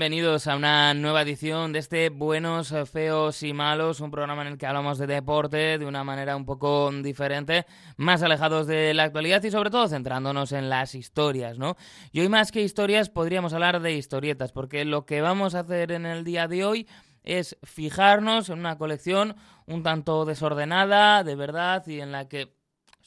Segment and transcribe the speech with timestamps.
[0.00, 4.56] bienvenidos a una nueva edición de este Buenos, Feos y Malos, un programa en el
[4.56, 7.66] que hablamos de deporte de una manera un poco diferente,
[7.98, 11.76] más alejados de la actualidad y sobre todo centrándonos en las historias, ¿no?
[12.12, 15.92] Y hoy más que historias podríamos hablar de historietas, porque lo que vamos a hacer
[15.92, 16.88] en el día de hoy
[17.22, 22.54] es fijarnos en una colección un tanto desordenada, de verdad, y en la que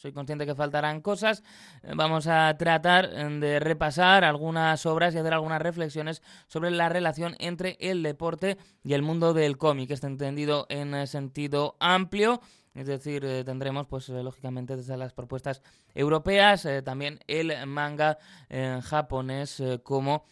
[0.03, 1.43] soy consciente que faltarán cosas.
[1.81, 6.89] Eh, vamos a tratar eh, de repasar algunas obras y hacer algunas reflexiones sobre la
[6.89, 12.41] relación entre el deporte y el mundo del cómic, está entendido en eh, sentido amplio.
[12.75, 15.61] Es decir, tendremos, pues lógicamente, desde las propuestas
[15.93, 18.17] europeas, también el manga
[18.81, 20.25] japonés como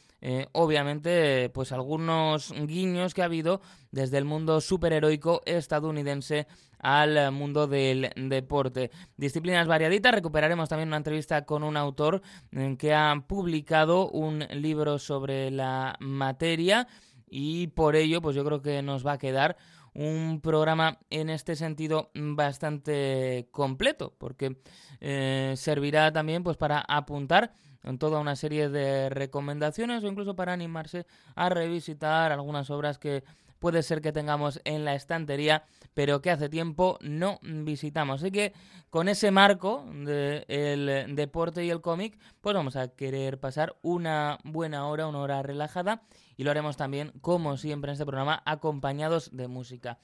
[0.51, 6.47] obviamente, pues algunos guiños que ha habido desde el mundo superheroico estadounidense
[6.81, 8.92] al mundo del deporte.
[9.18, 12.22] Disciplinas variaditas, recuperaremos también una entrevista con un autor
[12.52, 16.88] eh, que ha publicado un libro sobre la materia
[17.30, 19.58] y por ello, pues yo creo que nos va a quedar
[19.94, 24.58] un programa en este sentido bastante completo, porque
[25.00, 27.53] eh, servirá también pues para apuntar
[27.84, 31.06] en toda una serie de recomendaciones o incluso para animarse
[31.36, 33.24] a revisitar algunas obras que
[33.61, 38.22] puede ser que tengamos en la estantería, pero que hace tiempo no visitamos.
[38.22, 38.53] Así que
[38.89, 44.88] con ese marco del deporte y el cómic, pues vamos a querer pasar una buena
[44.88, 46.01] hora, una hora relajada,
[46.35, 49.99] y lo haremos también, como siempre en este programa, acompañados de música.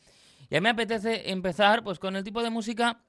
[0.51, 3.01] Y a mí me apetece empezar pues con el tipo de música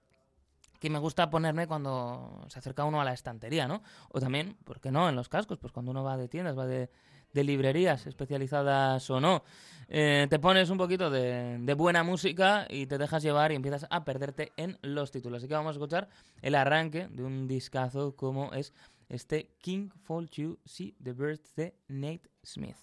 [0.80, 3.82] que me gusta ponerme cuando se acerca uno a la estantería, ¿no?
[4.10, 5.10] O también, ¿por qué no?
[5.10, 6.88] En los cascos, pues cuando uno va de tiendas, va de,
[7.34, 9.42] librerías especializadas o no.
[9.88, 13.86] Eh, te pones un poquito de, de, buena música y te dejas llevar y empiezas
[13.88, 15.38] a perderte en los títulos.
[15.38, 16.08] Así que vamos a escuchar
[16.42, 18.74] el arranque de un discazo como es
[19.08, 22.76] este King Fall You See the Birds de Nate Smith.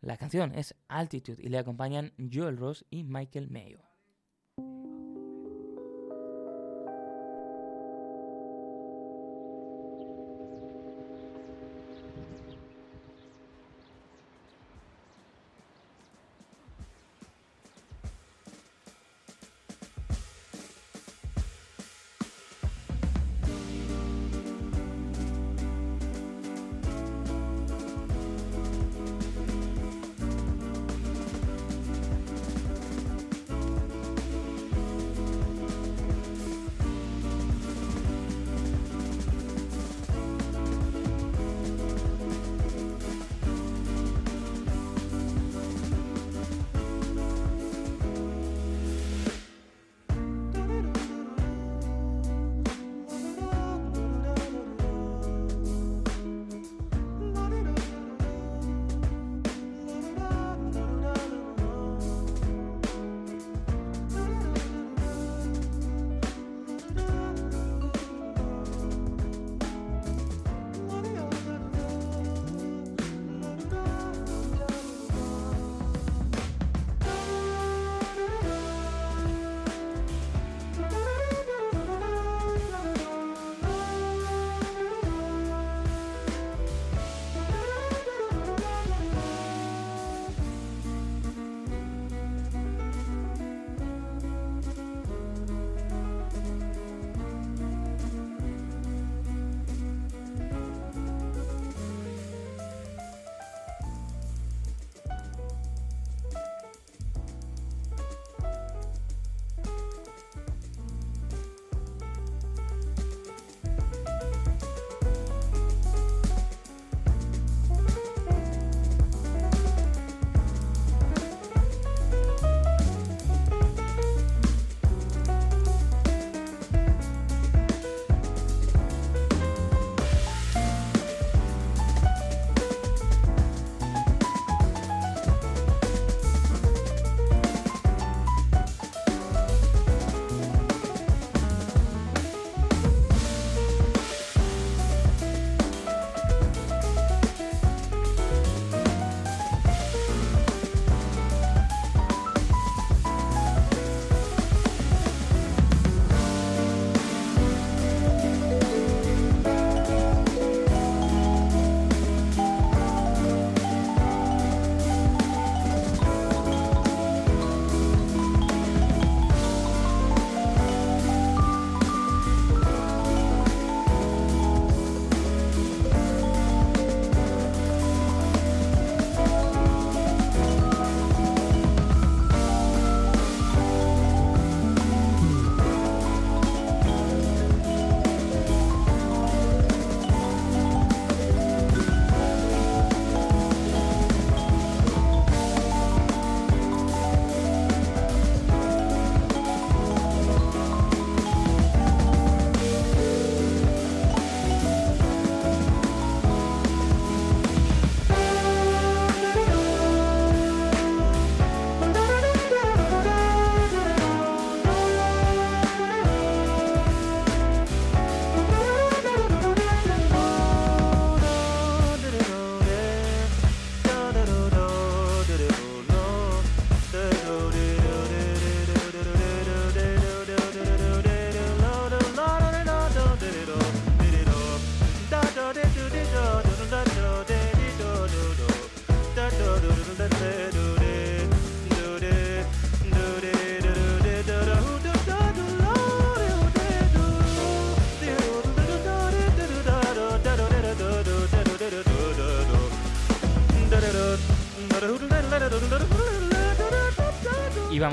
[0.00, 3.89] La canción es Altitude y le acompañan Joel Ross y Michael Mayo.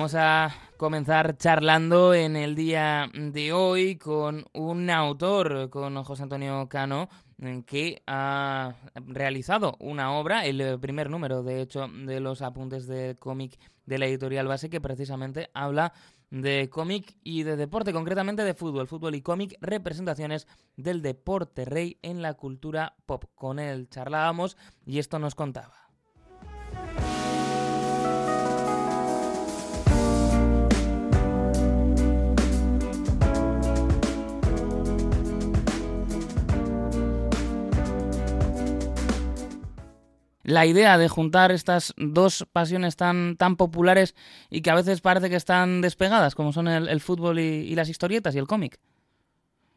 [0.07, 6.65] Vamos a comenzar charlando en el día de hoy con un autor, con José Antonio
[6.69, 7.09] Cano,
[7.65, 13.59] que ha realizado una obra, el primer número, de hecho, de los apuntes de cómic
[13.85, 15.91] de la editorial base, que precisamente habla
[16.29, 21.97] de cómic y de deporte, concretamente de fútbol, fútbol y cómic, representaciones del deporte rey
[22.01, 23.25] en la cultura pop.
[23.35, 24.55] Con él charlábamos
[24.85, 25.86] y esto nos contaba.
[40.47, 44.15] La idea de juntar estas dos pasiones tan, tan populares
[44.49, 48.33] y que a veces parece que están despegadas, como son el, fútbol y, las historietas
[48.33, 48.79] y el cómic?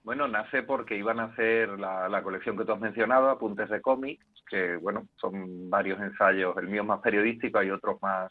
[0.04, 4.20] Bueno, nace porque iban a hacer la, colección que tú has mencionado, Apuntes de cómic,
[4.48, 8.30] que bueno, son varios ensayos, el mío más periodístico, y otros más,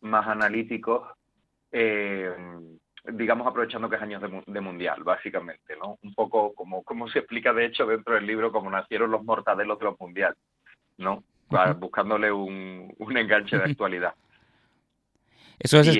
[0.00, 1.06] más analíticos,
[1.70, 2.34] eh,
[3.12, 5.98] digamos aprovechando que es años de, mundial, básicamente, ¿no?
[6.02, 9.78] Un poco como, como se explica de hecho dentro del libro, cómo nacieron los mortadelos
[9.78, 10.38] de los mundiales,
[10.96, 11.22] ¿no?
[11.78, 14.14] Buscándole un, enganche de actualidad.
[15.58, 15.96] Eso es...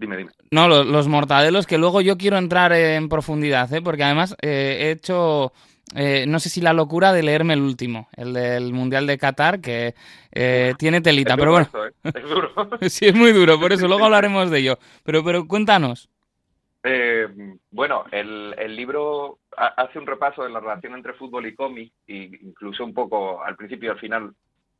[0.00, 0.30] Dime, dime.
[0.50, 3.82] No, los, mortadelos que luego yo quiero entrar en profundidad, ¿eh?
[3.82, 5.52] porque además eh, he hecho...
[5.94, 9.60] Eh, no sé si la locura de leerme el último, el del Mundial de Qatar,
[9.60, 9.94] que
[10.30, 11.68] eh, tiene telita, pero bueno.
[12.04, 12.52] es duro.
[12.88, 14.78] sí, es muy duro, por eso luego hablaremos de ello.
[15.02, 16.08] Pero, pero cuéntanos.
[17.72, 22.30] bueno, el, el, libro hace un repaso de la relación entre fútbol y cómic, e
[22.40, 24.32] incluso un poco al principio y al final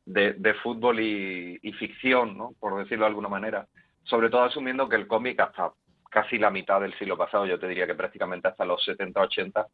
[0.05, 2.53] de, fútbol y, ficción, ¿no?
[2.59, 3.67] por decirlo de alguna manera,
[4.03, 5.71] sobre todo asumiendo que el cómic hasta
[6.09, 9.65] casi la mitad del siglo pasado, yo te diría que prácticamente hasta los 70-80,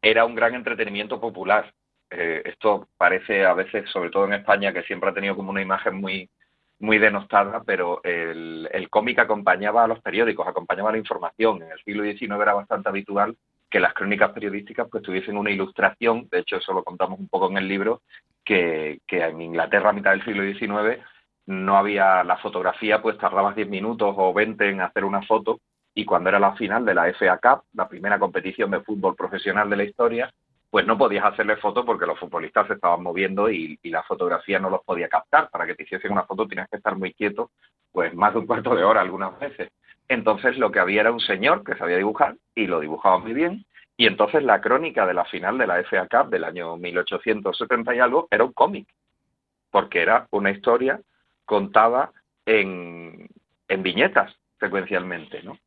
[0.00, 1.72] era un gran entretenimiento popular.
[2.10, 5.62] Eh, esto parece a veces, sobre todo en España, que siempre ha tenido como una
[5.62, 6.30] imagen muy,
[6.78, 11.62] muy denostada, pero el, cómic acompañaba a los periódicos, acompañaba a la información.
[11.62, 13.36] En el siglo XIX era bastante habitual
[13.70, 17.50] que las crónicas periodísticas pues tuviesen una ilustración, de hecho eso lo contamos un poco
[17.50, 18.02] en el libro,
[18.44, 21.02] que, en Inglaterra a mitad del siglo XIX
[21.46, 25.60] no había la fotografía, pues tardabas 10 minutos o 20 en hacer una foto
[25.94, 29.70] y cuando era la final de la FA Cup, la primera competición de fútbol profesional
[29.70, 30.32] de la historia,
[30.70, 34.70] pues no podías hacerle foto porque los futbolistas se estaban moviendo y, la fotografía no
[34.70, 35.48] los podía captar.
[35.50, 37.52] Para que te hiciesen una foto tenías que estar muy quieto,
[37.92, 39.70] pues más de un cuarto de hora algunas veces.
[40.08, 43.64] Entonces lo que había era un señor que sabía dibujar y lo dibujaba muy bien.
[43.96, 48.00] Y entonces la crónica de la final de la FA Cup del año 1870 y
[48.00, 48.88] algo era un cómic,
[49.70, 51.00] porque era una historia
[51.44, 52.12] contada
[52.44, 53.28] en,
[53.68, 55.58] en viñetas secuencialmente, ¿no?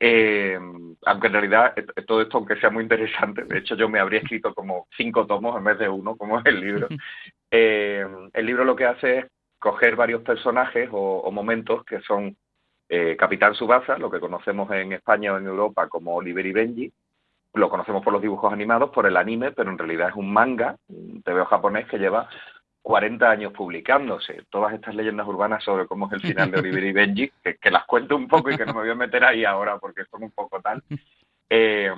[0.00, 0.58] Eh,
[1.06, 1.74] aunque en realidad
[2.06, 5.56] todo esto, aunque sea muy interesante, de hecho yo me habría escrito como cinco tomos
[5.56, 6.88] en vez de uno, como es el libro,
[7.50, 9.26] eh, el libro lo que hace es
[9.58, 12.36] coger varios personajes o momentos que son
[12.88, 16.92] eh, Capitán Subasa, lo que conocemos en España o en Europa como Oliver y Benji,
[17.54, 20.76] lo conocemos por los dibujos animados, por el anime, pero en realidad es un manga,
[20.88, 22.28] un TVO japonés que lleva
[22.82, 24.44] 40 años publicándose.
[24.50, 27.84] Todas estas leyendas urbanas sobre cómo es el final de Oliver y Benji, que, las
[27.84, 30.30] cuento un poco y que no me voy a meter ahí ahora porque son un
[30.30, 30.82] poco tal,
[31.50, 31.92] eh,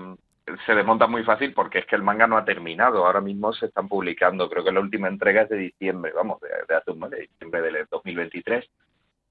[0.66, 3.06] se desmontan muy fácil porque es que el manga no ha terminado.
[3.06, 6.48] Ahora mismo se están publicando, creo que la última entrega es de diciembre, vamos, de,
[6.68, 8.68] de hace un mes, de diciembre del 2023.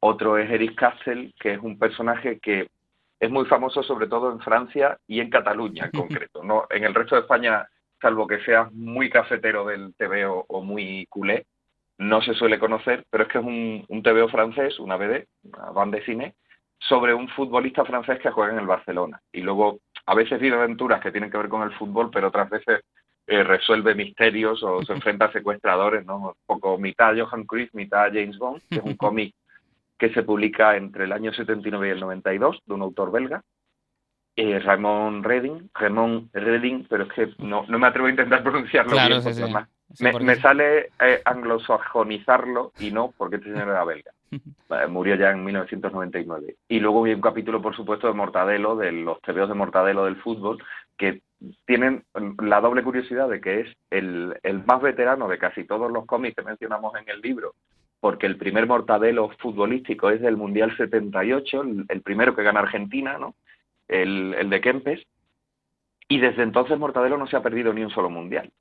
[0.01, 2.69] Otro es Eric Castle, que es un personaje que
[3.19, 6.43] es muy famoso sobre todo en Francia y en Cataluña en concreto.
[6.43, 7.67] No, en el resto de España,
[8.01, 11.45] salvo que seas muy cafetero del TVO o muy culé,
[11.97, 15.71] no se suele conocer, pero es que es un, un TVO francés, una BD, una
[15.71, 16.35] banda de cine,
[16.79, 19.21] sobre un futbolista francés que juega en el Barcelona.
[19.33, 22.49] Y luego a veces vive aventuras que tienen que ver con el fútbol, pero otras
[22.49, 22.81] veces
[23.27, 26.17] eh, resuelve misterios o se enfrenta a secuestradores, ¿no?
[26.17, 29.33] Un poco mitad Johan Cruyff, mitad James Bond, que es un cómic
[29.99, 33.43] que se publica entre el año 79 y el 92 de un autor belga,
[34.35, 38.93] eh, Raymond Reding, Raymond Reding, pero es que no, no me atrevo a intentar pronunciarlo
[38.93, 44.11] bien, me, sale eh, anglosajonizarlo y no, porque este señor era belga.
[44.89, 46.55] Murió ya en 1999.
[46.69, 50.17] Y luego hay un capítulo, por supuesto, de Mortadelo, de los tebeos de Mortadelo del
[50.17, 50.63] fútbol,
[50.95, 51.23] que
[51.65, 52.03] tienen
[52.43, 56.35] la doble curiosidad de que es el, el más veterano de casi todos los cómics
[56.35, 57.55] que mencionamos en el libro
[57.99, 63.35] porque el primer mortadelo futbolístico es del Mundial 78, el, primero que gana Argentina, ¿no?
[63.87, 65.05] El, el, de Kempes,
[66.07, 68.51] y desde entonces Mortadelo no se ha perdido ni un solo Mundial.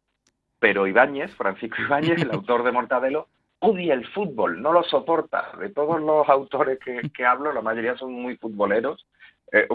[0.58, 3.28] Pero Ibáñez, Francisco Ibáñez, el autor de Mortadelo,
[3.60, 5.52] odia el fútbol, no lo soporta.
[5.58, 9.06] De todos los autores que, hablo, la mayoría son muy futboleros.
[9.52, 9.66] Eh,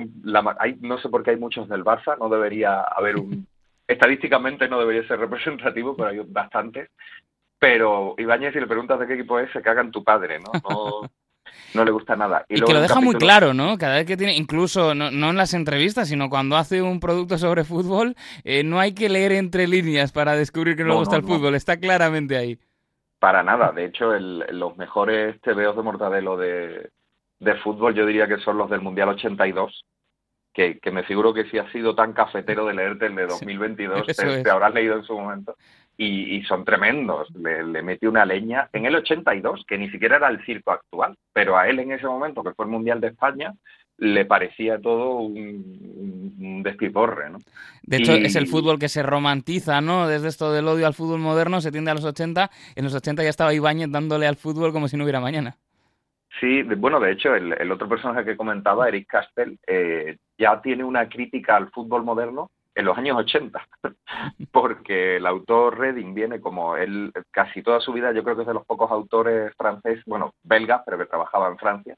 [0.60, 3.48] hay, no sé por qué hay muchos del Barça, no debería haber un...
[3.88, 6.90] Estadísticamente no debería ser representativo, pero hay bastantes
[7.64, 10.52] pero Ibáñez, si le preguntas de qué equipo es, se caga en tu padre, ¿no?
[11.74, 12.44] no le gusta nada.
[12.50, 13.78] Y, que lo deja muy claro, ¿no?
[13.78, 17.64] Cada vez que tiene, incluso no, en las entrevistas, sino cuando hace un producto sobre
[17.64, 21.24] fútbol, eh, no hay que leer entre líneas para descubrir que no, le gusta el
[21.24, 22.60] fútbol, está claramente ahí.
[23.18, 26.90] Para nada, de hecho, los mejores TVOs de Mortadelo de,
[27.40, 29.86] de fútbol yo diría que son los del Mundial 82,
[30.54, 34.06] que, que, me figuro que si has sido tan cafetero de leerte el de 2022,
[34.06, 35.56] te, habrás leído en su momento.
[35.96, 37.30] Y, son tremendos.
[37.36, 41.16] Le, le mete una leña en el 82, que ni siquiera era el circo actual,
[41.32, 43.54] pero a él en ese momento, que fue el Mundial de España,
[43.98, 47.40] le parecía todo un, despiporre, ¿no?
[47.84, 50.08] De hecho, es el fútbol que se romantiza, ¿no?
[50.08, 52.50] Desde esto del odio al fútbol moderno se tiende a los 80.
[52.76, 55.56] En los 80 ya estaba Ibáñez dándole al fútbol como si no hubiera mañana.
[56.40, 61.08] Sí, bueno, de hecho, el, otro personaje que comentaba, Eric Castell, eh, ya tiene una
[61.08, 63.68] crítica al fútbol moderno en los años 80,
[64.52, 68.48] porque el autor Redding viene como él, casi toda su vida, yo creo que es
[68.48, 71.96] de los pocos autores franceses, bueno, belgas, pero que trabajaba en Francia,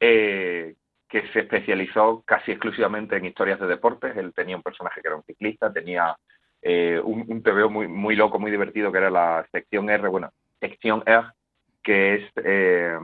[0.00, 0.74] eh,
[1.08, 4.16] que se especializó casi exclusivamente en historias de deportes.
[4.16, 6.16] Él tenía un personaje que era un ciclista, tenía
[6.62, 10.30] eh, un, un TVO muy, muy loco, muy divertido, que era la sección R, bueno,
[10.60, 11.28] sección R,
[11.86, 12.98] que es, eh,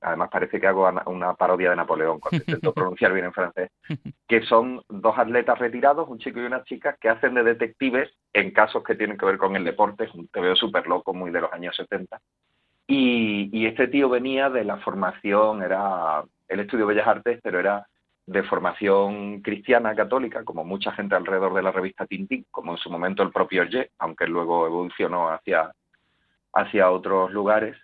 [0.00, 3.72] además parece que hago una parodia de Napoleón, cuando intento pronunciar bien en francés,
[4.28, 8.52] que son dos atletas retirados, un chico y una chica, que hacen de detectives en
[8.52, 11.40] casos que tienen que ver con el deporte, es un veo súper loco, muy de
[11.40, 12.20] los años 70.
[12.86, 17.88] Y, y este tío venía de la formación, era, el estudio Bellas Artes, pero era
[18.24, 22.88] de formación cristiana católica, como mucha gente alrededor de la revista Tintín, como en su
[22.88, 25.72] momento el propio Ye, aunque luego evolucionó hacia,
[26.52, 27.76] hacia otros lugares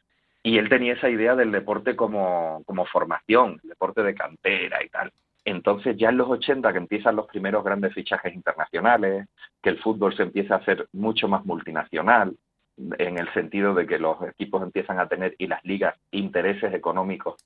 [0.45, 5.11] y él tenía esa idea del deporte como, como formación, deporte de cantera y tal.
[5.43, 9.27] Entonces ya en los 80 que empiezan los primeros grandes fichajes internacionales,
[9.63, 12.37] que el fútbol se empieza a hacer mucho más multinacional,
[12.77, 17.37] en el sentido de que los equipos empiezan a tener y las ligas intereses económicos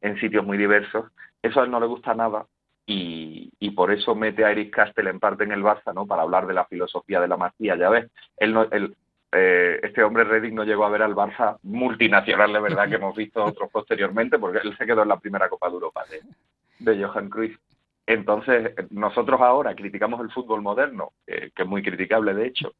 [0.00, 1.12] en sitios muy diversos,
[1.42, 2.46] eso a él no le gusta nada
[2.86, 6.06] y, y por eso mete a Eric Castell en parte en el Barça, ¿no?
[6.06, 8.96] Para hablar de la filosofía de la masía, ya ves, él no, él,
[9.32, 13.16] eh, este hombre Redding no llegó a ver al Barça multinacional de verdad que hemos
[13.16, 17.04] visto otros posteriormente, porque él se quedó en la primera Copa de Europa de, de
[17.04, 17.58] Johan Cruyff.
[18.06, 22.72] Entonces, nosotros ahora criticamos el fútbol moderno, que es muy criticable de hecho,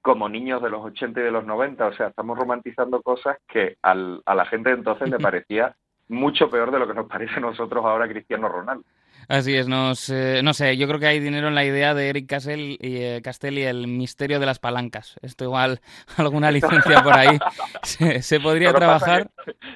[0.00, 3.76] como niños de los 80 y de los 90, o sea, estamos romantizando cosas que
[3.82, 5.74] al, a la gente de entonces le parecía
[6.08, 8.84] mucho peor de lo que nos parece a nosotros ahora Cristiano Ronaldo.
[9.28, 12.08] Así es, nos, eh, no sé, yo creo que hay dinero en la idea de
[12.08, 15.16] Eric Castell y, eh, y el misterio de las palancas.
[15.22, 15.80] Esto igual,
[16.16, 17.38] alguna licencia por ahí
[17.82, 19.30] se, podría trabajar.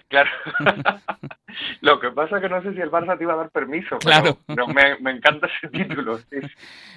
[0.09, 0.31] claro.
[1.81, 3.99] Lo que pasa es que no sé si el Barça te iba a dar permiso,
[3.99, 4.39] claro.
[4.47, 6.19] pero me, encanta ese título.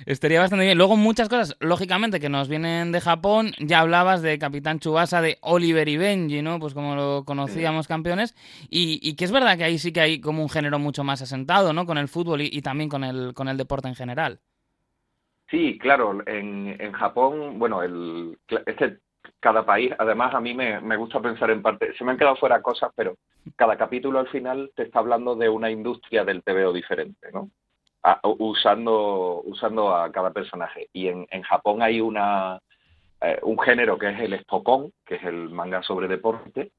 [0.05, 0.77] Estaría bastante bien.
[0.77, 3.51] Luego muchas cosas, lógicamente, que nos vienen de Japón.
[3.59, 6.59] Ya hablabas de Capitán Chubasa, de Oliver y Benji, ¿no?
[6.59, 8.35] Pues como lo conocíamos campeones.
[8.69, 11.21] Y, y, que es verdad que ahí sí que hay como un género mucho más
[11.21, 11.85] asentado, ¿no?
[11.85, 14.39] Con el fútbol y, también con el, con el deporte en general.
[15.49, 16.21] Sí, claro.
[16.25, 18.99] En, en Japón, bueno, el, este
[19.39, 22.35] cada país, además a mí me, me, gusta pensar en parte, se me han quedado
[22.35, 23.15] fuera cosas, pero
[23.55, 27.49] cada capítulo al final te está hablando de una industria del TVO diferente, ¿no?
[28.23, 30.89] usando, usando a cada personaje.
[30.93, 32.59] Y en, en Japón hay una,
[33.21, 36.71] eh, un género que es el Spokon, que es el manga sobre deporte,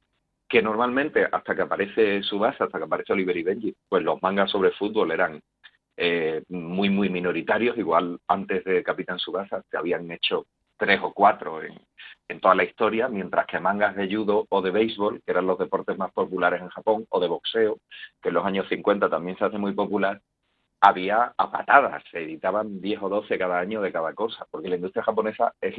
[0.49, 4.51] que normalmente hasta que aparece Subasa, hasta que aparece Oliver y Benji, pues los mangas
[4.51, 5.41] sobre fútbol eran
[5.97, 7.77] eh, muy, muy minoritarios.
[7.79, 11.75] Igual antes de Capitán Subasa se habían hecho tres o cuatro en,
[12.29, 15.59] en toda la historia, mientras que mangas de judo o de béisbol, que eran los
[15.59, 17.79] deportes más populares en Japón, o de boxeo,
[18.21, 20.21] que en los años 50 también se hace muy popular,
[20.81, 24.77] había a patadas, se editaban 10 o 12 cada año de cada cosa, porque la
[24.77, 25.75] industria japonesa es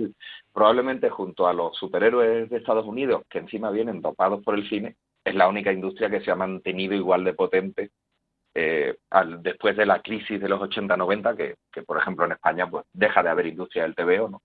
[0.53, 4.95] probablemente junto a los superhéroes de Estados Unidos, que encima vienen dopados por el cine,
[5.23, 7.91] es la única industria que se ha mantenido igual de potente
[8.55, 8.95] eh,
[9.41, 13.21] después de la crisis de los 80-90, que, que, por ejemplo en España pues deja
[13.21, 14.41] de haber industria del TVO, ¿no?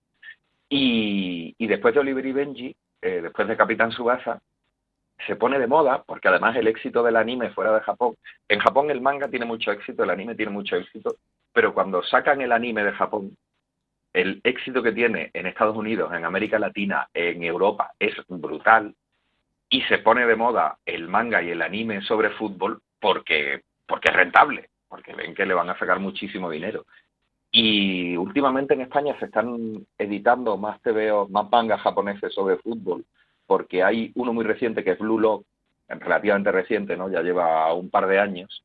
[0.75, 4.41] Y, después de Oliver y Benji, eh, después de Capitán Subasa,
[5.25, 8.15] se pone de moda, porque además el éxito del anime fuera de Japón,
[8.47, 11.15] en Japón el manga tiene mucho éxito, el anime tiene mucho éxito,
[11.53, 13.37] pero cuando sacan el anime de Japón,
[14.13, 18.93] el éxito que tiene en Estados Unidos, en América Latina, en Europa, es brutal,
[19.69, 24.15] y se pone de moda el manga y el anime sobre fútbol porque, porque es
[24.15, 26.85] rentable, porque ven que le van a sacar muchísimo dinero.
[27.51, 33.03] Y últimamente en España se están editando más TVO, más mangas japoneses sobre fútbol,
[33.45, 35.45] porque hay uno muy reciente que es Blue Lock,
[35.87, 37.09] relativamente reciente, ¿no?
[37.09, 38.63] Ya lleva un par de años,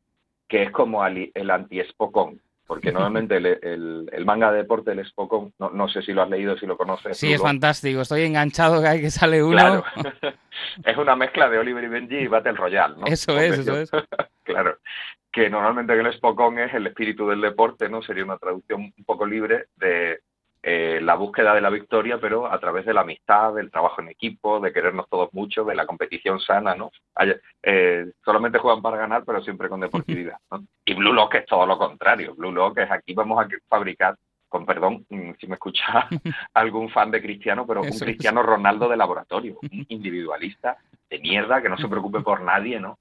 [0.49, 2.41] que es como el anti-Spokon.
[2.67, 6.31] porque normalmente el, el, manga de deporte, el Spokon, no, no, sé si lo has
[6.31, 7.17] leído, si lo conoces.
[7.17, 9.57] Sí, es fantástico, estoy enganchado cada vez que sale uno.
[9.57, 9.85] Claro.
[10.85, 13.07] es una mezcla de Oliver y Benji y Battle Royale, ¿no?
[13.07, 13.91] Eso es, eso es.
[14.45, 14.79] claro,
[15.33, 18.03] que normalmente el Spokon es el espíritu del deporte, ¿no?
[18.03, 20.21] Sería una traducción un poco libre de
[20.71, 24.09] eh, la búsqueda de la victoria, pero a través de la amistad, del trabajo en
[24.09, 26.91] equipo, de querernos todos mucho, de la competición sana, ¿no?
[27.63, 30.37] Eh, solamente juegan para ganar, pero siempre con deportividad.
[30.51, 30.63] ¿no?
[30.85, 32.35] Y Blue Lock es todo lo contrario.
[32.35, 36.07] Blue Lock es aquí vamos a fabricar, con perdón mm, si me escucha
[36.53, 40.77] algún fan de Cristiano, pero un Cristiano Ronaldo de laboratorio, un individualista
[41.09, 42.99] de mierda que no se preocupe por nadie, ¿no?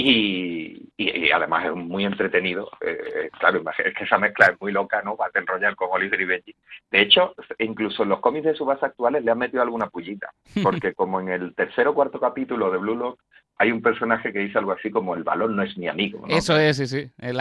[0.00, 2.70] Y, además es muy entretenido.
[2.80, 5.16] Eh, claro, es que esa mezcla es muy loca, ¿no?
[5.16, 6.54] Battle Royale con Oliver y Benji.
[6.90, 10.30] De hecho, incluso en los cómics de su base actuales le han metido alguna pullita,
[10.62, 13.20] porque como en el tercer o cuarto capítulo de Blue Lock
[13.58, 16.24] hay un personaje que dice algo así como el balón no es mi amigo.
[16.28, 17.10] Eso es, sí, sí.
[17.18, 17.32] Eh,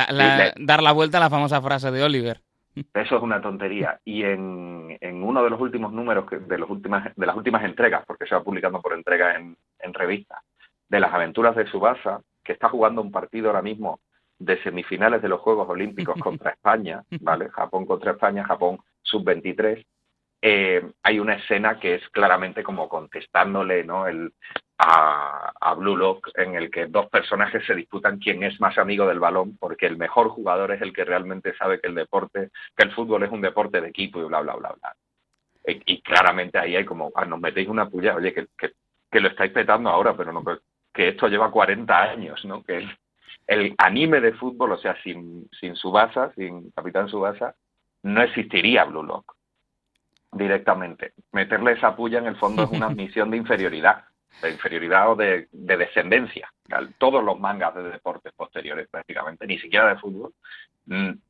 [0.57, 2.41] dar la vuelta a la famosa frase de Oliver.
[2.93, 3.99] Eso es una tontería.
[4.03, 8.25] Y en, uno de los últimos números de, los últimas, de las últimas entregas, porque
[8.25, 10.39] se va publicando por entrega en, en revistas,
[10.89, 13.99] de las aventuras de Subasa, que está jugando un partido ahora mismo
[14.39, 17.49] de semifinales de los Juegos Olímpicos contra España, ¿vale?
[17.49, 19.85] Japón contra España, Japón sub-23,
[20.41, 24.07] eh, hay una escena que es claramente como contestándole ¿no?
[24.07, 24.31] el,
[24.77, 29.07] a, a, Blue Lock, en el que dos personajes se disputan quién es más amigo
[29.07, 32.83] del balón, porque el mejor jugador es el que realmente sabe que el deporte, que
[32.83, 34.95] el fútbol es un deporte de equipo y bla, bla, bla, bla.
[35.65, 38.71] Y, claramente ahí hay como, ah, nos metéis una puya, oye, que, que,
[39.11, 40.41] que, lo estáis petando ahora, pero no
[40.97, 42.63] que esto lleva 40 años, ¿no?
[42.63, 42.83] Que
[43.45, 47.53] el, anime de fútbol, o sea, sin, sin Subasa, sin Capitán Subasa,
[48.01, 49.35] no existiría Blue Lock
[50.31, 51.13] directamente.
[51.31, 54.05] Meterle esa puya en el fondo es una misión de inferioridad,
[54.41, 56.51] de inferioridad o de, de descendencia.
[56.97, 60.33] Todos los mangas de deportes posteriores prácticamente, ni siquiera de fútbol,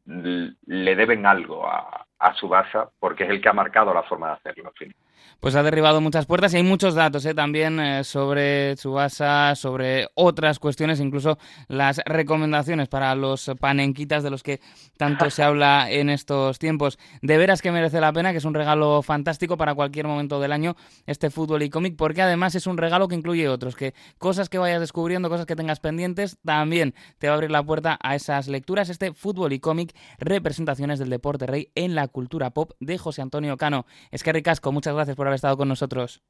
[0.06, 4.34] le deben algo a, a Subasa porque es el que ha marcado la forma de
[4.34, 4.70] hacerlo.
[4.70, 4.96] En fin
[5.40, 7.34] pues ha derribado muchas puertas y hay muchos datos ¿eh?
[7.34, 11.38] también eh, sobre Tsubasa, sobre otras cuestiones, incluso
[11.68, 14.60] las recomendaciones para los panenquitas de los que
[14.98, 16.98] tanto se habla en estos tiempos.
[17.22, 20.52] De veras que merece la pena, que es un regalo fantástico para cualquier momento del
[20.52, 24.50] año este fútbol y cómic, porque además es un regalo que incluye otros, que cosas
[24.50, 28.16] que vayas descubriendo, cosas que tengas pendientes, también te va a abrir la puerta a
[28.16, 28.90] esas lecturas.
[28.90, 33.58] Este fútbol y cómic, representaciones del deporte rey en la cultura pop de José Antonio
[33.58, 33.86] Cano.
[34.12, 36.22] Es que ricasco, muchas gracias por haber estado con nosotros.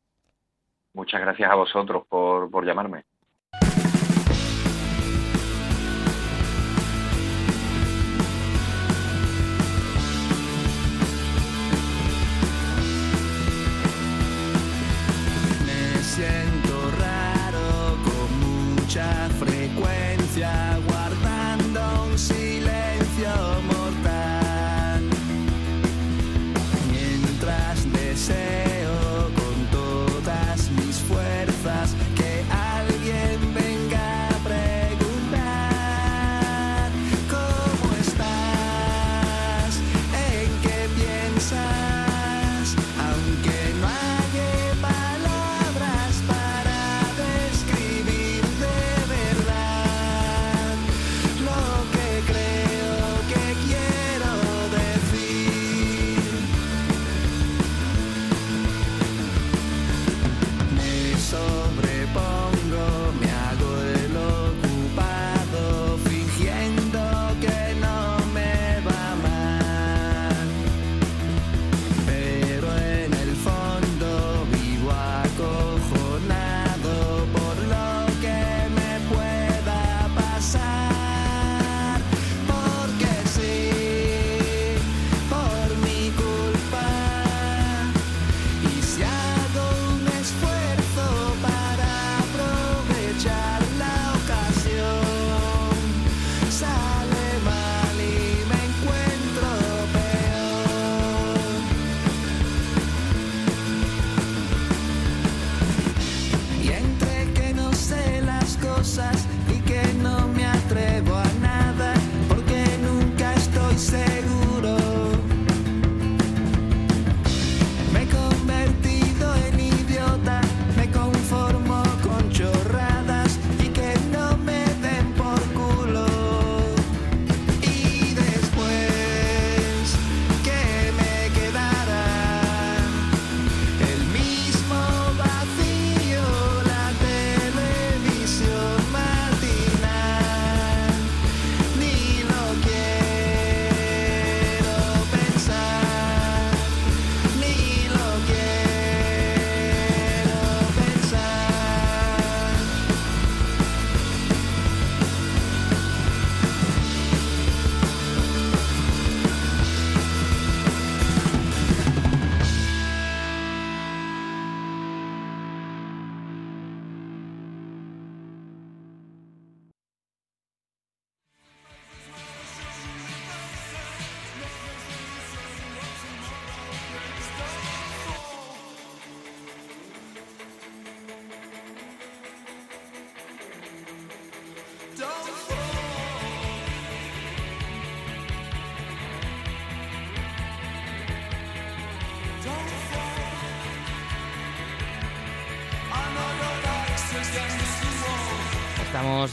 [0.93, 3.06] Muchas gracias a vosotros por, por llamarme.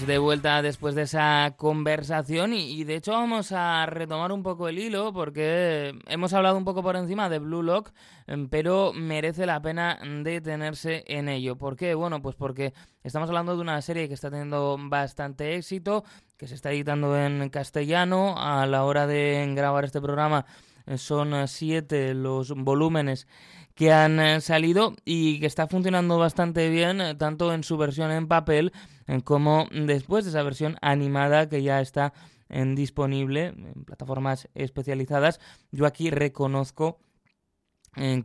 [0.00, 4.78] De vuelta después de esa conversación y, de hecho vamos a retomar un poco el
[4.78, 7.92] hilo porque hemos hablado un poco por encima de Blue Lock,
[8.26, 11.56] em, pero merece la pena detenerse en ello.
[11.56, 11.94] ¿Por qué?
[11.94, 16.02] Bueno, pues porque estamos hablando de una serie que está teniendo bastante éxito,
[16.36, 18.34] que se está editando en castellano.
[18.36, 20.44] A la hora de grabar este programa
[20.86, 23.28] eh, son siete los volúmenes
[23.74, 28.10] que han eh, salido y que está funcionando bastante bien, eh, tanto en su versión
[28.12, 28.72] en papel
[29.06, 32.12] eh, como después de esa versión animada que ya está
[32.48, 35.40] en disponible en plataformas especializadas.
[35.72, 37.00] Yo aquí reconozco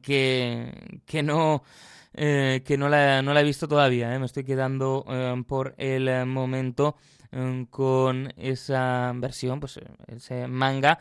[0.01, 1.63] que, que no...
[2.11, 5.05] que no la, no la, he visto todavía, me estoy quedando
[5.47, 6.95] por el momento
[7.69, 10.99] con esa versión, pues ese manga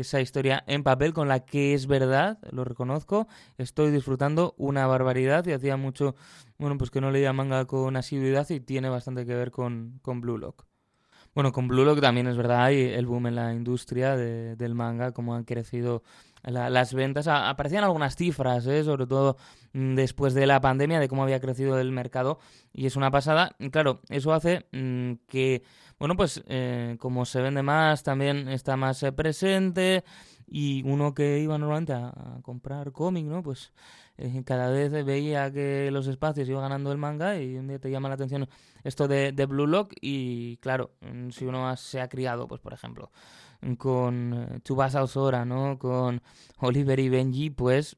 [0.00, 5.46] esa historia en papel con la que es verdad, lo reconozco, estoy disfrutando una barbaridad
[5.46, 6.14] y hacía mucho,
[6.58, 10.20] bueno, pues que no leía manga con asiduidad y tiene bastante que ver con, con
[10.20, 10.69] Blue Lock.
[11.34, 15.12] Bueno, con Blue Lock también es verdad, hay el boom en la industria del manga,
[15.12, 16.02] como han crecido
[16.42, 17.28] las ventas.
[17.28, 18.82] aparecían algunas cifras, ¿eh?
[18.82, 19.36] sobre todo
[19.72, 22.40] mm, después de la pandemia, de cómo había crecido el mercado,
[22.72, 23.54] y es una pasada.
[23.70, 25.62] claro, eso hace mm, que
[26.00, 30.02] bueno, pues eh, como se vende más, también está más eh, presente
[30.50, 33.42] y uno que iba normalmente a, comprar cómic, ¿no?
[33.42, 33.72] Pues
[34.18, 37.90] eh, cada vez veía que los espacios iba ganando el manga y un día te
[37.90, 38.48] llama la atención
[38.82, 42.72] esto de, de Blue Lock y claro, mm, si uno se ha criado, pues por
[42.72, 43.10] ejemplo,
[43.78, 45.78] con Chubasa Osora, ¿no?
[45.78, 46.22] Con
[46.58, 47.96] Oliver y Benji, pues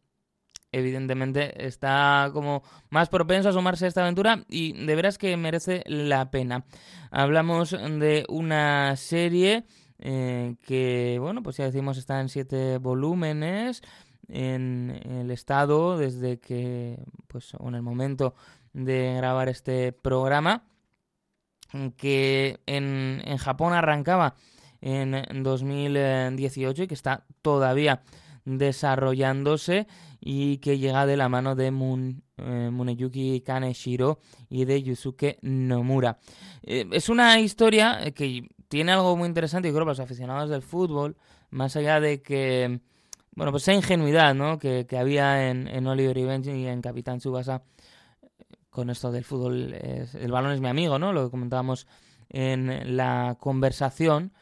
[0.72, 5.84] evidentemente está como más propenso a sumarse a esta aventura y de veras que merece
[5.86, 6.64] la pena.
[7.10, 9.64] Hablamos de una serie
[10.04, 13.82] eh, que, bueno, pues ya decimos está en siete volúmenes
[14.28, 18.34] en el estado desde que, pues en el momento
[18.72, 20.64] de grabar este programa
[21.96, 24.34] que en, en Japón arrancaba
[24.80, 28.02] en 2018 y que está todavía
[28.44, 29.86] desarrollándose
[30.20, 36.18] y que llega de la mano de Mun, eh, Muneyuki Kaneshiro y de Yusuke Nomura.
[36.62, 40.62] Eh, es una historia que tiene algo muy interesante, yo creo, para los aficionados del
[40.62, 41.14] fútbol,
[41.50, 42.80] más allá de que,
[43.32, 44.58] bueno, pues esa ingenuidad ¿no?
[44.58, 47.64] que, había en, en Oliver y Benji y en Capitán Tsubasa
[48.70, 51.12] con esto del fútbol, el balón es mi amigo, ¿no?
[51.12, 51.86] Lo comentábamos
[52.30, 54.32] en la conversación.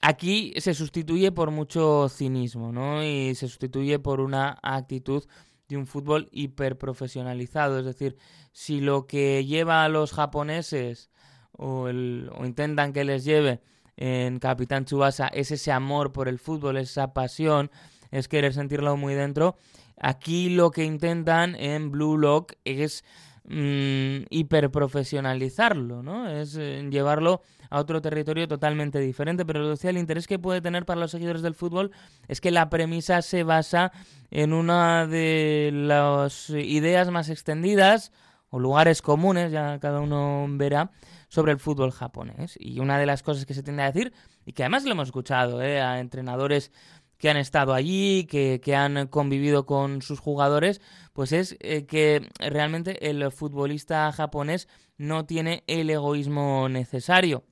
[0.00, 3.04] Aquí se sustituye por mucho cinismo, ¿no?
[3.04, 5.24] Y se sustituye por una actitud
[5.68, 7.80] de un fútbol hiperprofesionalizado.
[7.80, 8.16] Es decir,
[8.52, 11.10] si lo que lleva a los japoneses
[11.56, 13.60] o, intentan que les lleve
[13.96, 17.70] en Capitán Tsubasa es ese amor por el fútbol, esa pasión,
[18.10, 19.56] es querer sentirlo muy dentro.
[19.98, 23.04] Aquí lo que intentan en Blue Lock es
[23.44, 26.28] mm, hiperprofesionalizarlo, ¿no?
[26.28, 29.44] Es eh, llevarlo a otro territorio totalmente diferente.
[29.46, 31.90] Pero lo decía, el interés que puede tener para los seguidores del fútbol
[32.28, 33.92] es que la premisa se basa
[34.30, 38.12] en una de las ideas más extendidas
[38.50, 40.90] o lugares comunes, ya cada uno verá,
[41.32, 42.58] sobre el fútbol japonés.
[42.60, 44.12] Y una de las cosas que se tiende a decir,
[44.44, 45.80] y que además lo hemos escuchado ¿eh?
[45.80, 46.72] a entrenadores
[47.16, 50.82] que han estado allí, que, han convivido con sus jugadores,
[51.14, 54.68] pues es eh, que realmente el futbolista japonés
[54.98, 57.44] no tiene el egoísmo necesario.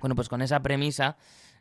[0.00, 1.16] Bueno, pues con esa premisa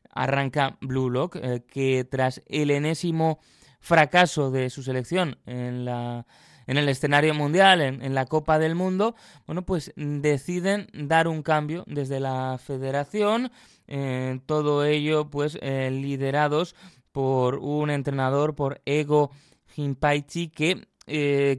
[0.10, 3.38] arranca Blue Lock, eh, que tras el enésimo
[3.80, 6.26] fracaso de su selección en la
[6.70, 9.16] en el escenario mundial, en, la Copa del Mundo,
[9.48, 13.52] bueno, pues deciden dar un cambio desde la federación,
[13.88, 16.76] eh, todo ello pues eh, liderados
[17.12, 19.32] por un entrenador, por Ego
[19.70, 20.88] Jinpaichi, que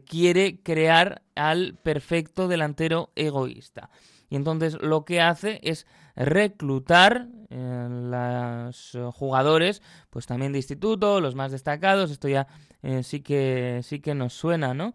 [0.06, 3.90] quiere crear al perfecto delantero egoísta.
[4.28, 5.88] Y entonces lo que hace es
[6.24, 12.46] reclutar eh, los jugadores, pues también de instituto, los más destacados, esto ya
[12.82, 14.94] eh, sí, que, sí que nos suena, ¿no?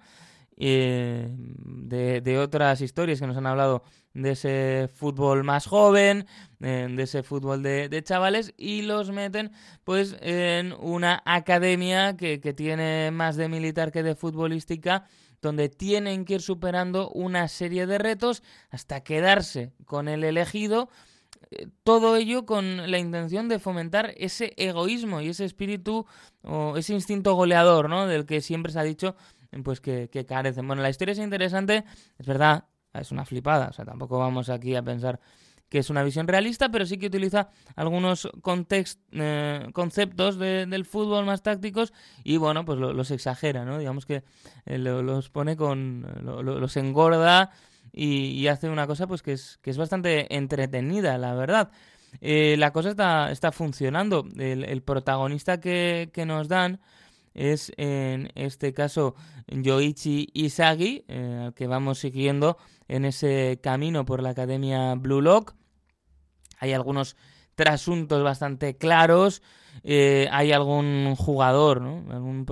[0.57, 3.83] Eh, de, otras historias que nos han hablado
[4.13, 6.27] de ese fútbol más joven,
[6.59, 9.51] de ese fútbol de, chavales, y los meten
[9.83, 15.05] pues en una academia que, que tiene más de militar que de futbolística,
[15.41, 20.89] donde tienen que ir superando una serie de retos hasta quedarse con el elegido
[21.83, 26.05] todo ello con la intención de fomentar ese egoísmo y ese espíritu
[26.43, 28.07] o ese instinto goleador, ¿no?
[28.07, 29.15] Del que siempre se ha dicho
[29.63, 30.67] pues que, carecen.
[30.67, 31.85] Bueno, la historia es interesante,
[32.17, 35.19] es verdad, es una flipada, o sea, tampoco vamos aquí a pensar
[35.69, 38.29] que es una visión realista, pero sí que utiliza algunos
[39.11, 41.91] eh, conceptos del fútbol más tácticos
[42.23, 43.79] y bueno, pues los exagera, ¿no?
[43.79, 44.23] Digamos que
[44.65, 47.51] eh, los pone con, los engorda
[47.95, 51.71] y, hace una cosa pues que es, que es bastante entretenida, la verdad.
[52.21, 54.25] Eh, la cosa está, está funcionando.
[54.37, 56.81] El, protagonista que, que, nos dan
[57.33, 59.15] es en este caso
[59.47, 65.55] Yoichi Isagi, eh, al que vamos siguiendo en ese camino por la Academia Blue Lock.
[66.59, 67.15] Hay algunos
[67.55, 69.41] trasuntos bastante claros.
[69.83, 72.11] Eh, hay algún jugador, ¿no?
[72.13, 72.45] algún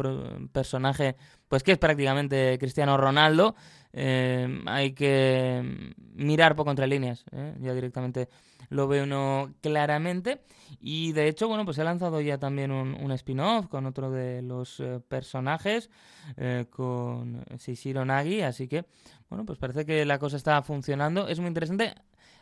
[0.51, 1.15] personaje,
[1.47, 3.55] pues que es prácticamente Cristiano Ronaldo.
[3.93, 7.25] Eh, hay que mirar poco entre líneas,
[7.59, 8.27] ya directamente
[8.69, 10.41] lo ve uno claramente.
[10.79, 14.79] Y de hecho, bueno, pues he lanzado ya también un, spin-off con otro de los
[14.79, 15.89] eh, personajes,
[16.37, 18.85] eh, con Shishiro Nagi, así que,
[19.29, 21.27] bueno, pues parece que la cosa está funcionando.
[21.27, 21.93] Es muy interesante.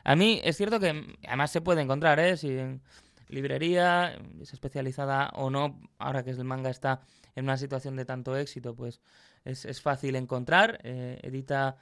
[0.03, 2.37] A mí es cierto que además se puede encontrar, ¿eh?
[2.37, 2.81] Si en
[3.27, 7.01] librería, es especializada o no, ahora que el manga está
[7.35, 9.01] en una situación de tanto éxito, pues
[9.45, 10.79] es, es fácil encontrar.
[10.83, 11.77] Eh, edita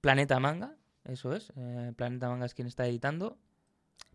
[0.00, 1.52] Planeta Manga, eso es.
[1.56, 3.38] Eh, Planeta Manga es quien está editando.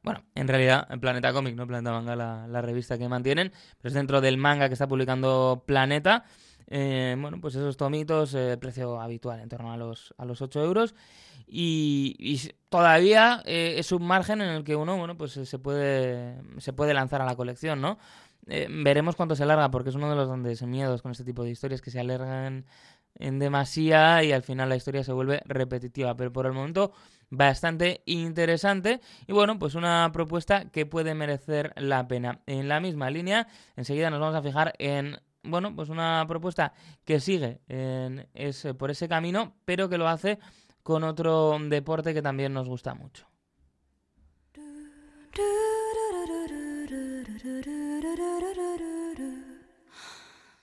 [0.01, 4.19] Bueno, en realidad, Planeta Comic, no Planeta Manga, la, revista que mantienen, pero es dentro
[4.21, 6.25] del manga que está publicando Planeta.
[6.67, 10.63] Eh, bueno, pues esos tomitos, eh, precio habitual, en torno a los, a los 8
[10.63, 10.95] euros.
[11.47, 16.93] Y, todavía es un margen en el que uno, bueno, pues se puede, se puede
[16.93, 17.99] lanzar a la colección, ¿no?
[18.45, 21.51] Veremos cuánto se alarga, porque es uno de los grandes miedos con este tipo de
[21.51, 22.65] historias, que se alargan
[23.15, 26.15] en demasía y al final la historia se vuelve repetitiva.
[26.15, 26.91] Pero por el momento
[27.29, 32.41] bastante interesante y bueno, pues una propuesta que puede merecer la pena.
[32.45, 37.19] En la misma línea, enseguida nos vamos a fijar en bueno, pues una propuesta que
[37.19, 40.39] sigue en ese, por ese camino, pero que lo hace
[40.83, 43.27] con otro deporte que también nos gusta mucho.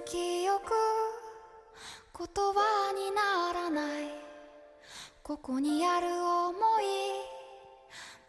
[0.00, 0.72] 記憶
[2.16, 4.04] 言葉にならない。
[5.22, 6.84] ここにある想い。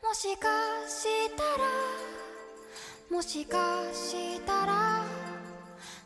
[0.03, 0.47] もしか
[0.87, 1.65] したら。
[3.09, 5.03] もしかしたら。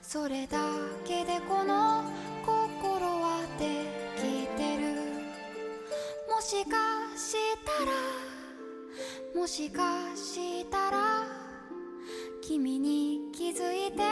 [0.02, 0.58] それだ
[1.06, 2.04] けでこの
[2.46, 3.86] 心はで
[4.18, 4.96] きてる。
[6.30, 6.78] もしか
[7.18, 9.40] したら。
[9.40, 11.24] もしかしたら。
[12.42, 14.04] 君に気づいて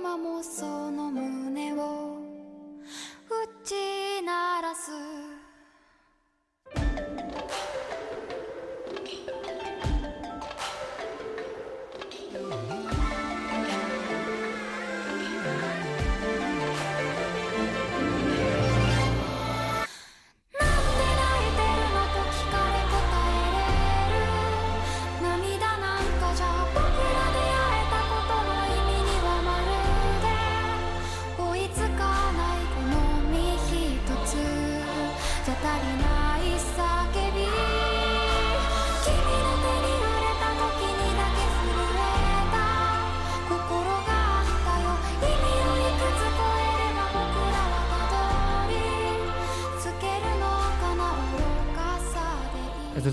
[0.00, 2.18] 今もその胸を
[3.28, 4.92] 打ち鳴らす。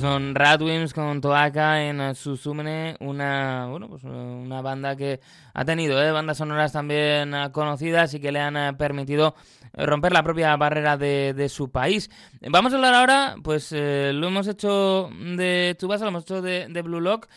[0.05, 5.19] Son Radwimps con Toaka en Susumene, una, bueno, pues una banda que
[5.51, 6.11] ha tenido ¿eh?
[6.11, 9.33] bandas sonoras también eh, conocidas y que le han eh, permitido
[9.73, 12.11] romper la propia barrera de, su país.
[12.47, 17.01] Vamos a hablar ahora, pues lo hemos hecho de Tsubasa, lo hemos hecho de, Blue
[17.01, 17.27] Lock.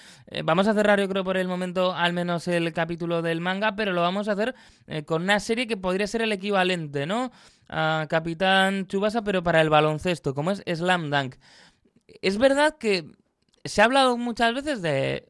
[0.44, 3.92] vamos a cerrar, yo creo, por el momento al menos el capítulo del manga, pero
[3.92, 4.55] lo vamos a hacer
[5.07, 7.32] con una serie que podría ser el equivalente, ¿no?
[7.68, 11.34] A Capitán Tsubasa, pero para el baloncesto, como es Slam Dunk
[12.22, 13.11] es verdad que
[13.64, 15.28] se ha hablado muchas veces de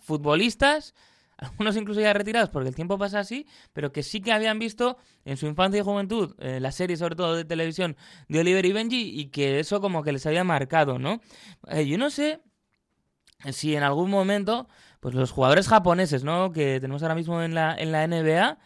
[0.00, 0.94] futbolistas,
[1.36, 4.96] algunos incluso ya retirados porque el tiempo pasa así, pero que sí que habían visto
[5.24, 7.96] en su infancia y juventud eh, la serie, sobre todo de televisión,
[8.28, 11.20] de Oliver y Benji, y que eso como que les había marcado, ¿no?
[11.68, 12.40] Eh, yo no sé
[13.50, 14.68] si en algún momento,
[15.00, 16.52] pues los jugadores japoneses, ¿no?
[16.52, 18.58] Que tenemos ahora mismo en la, en la NBA,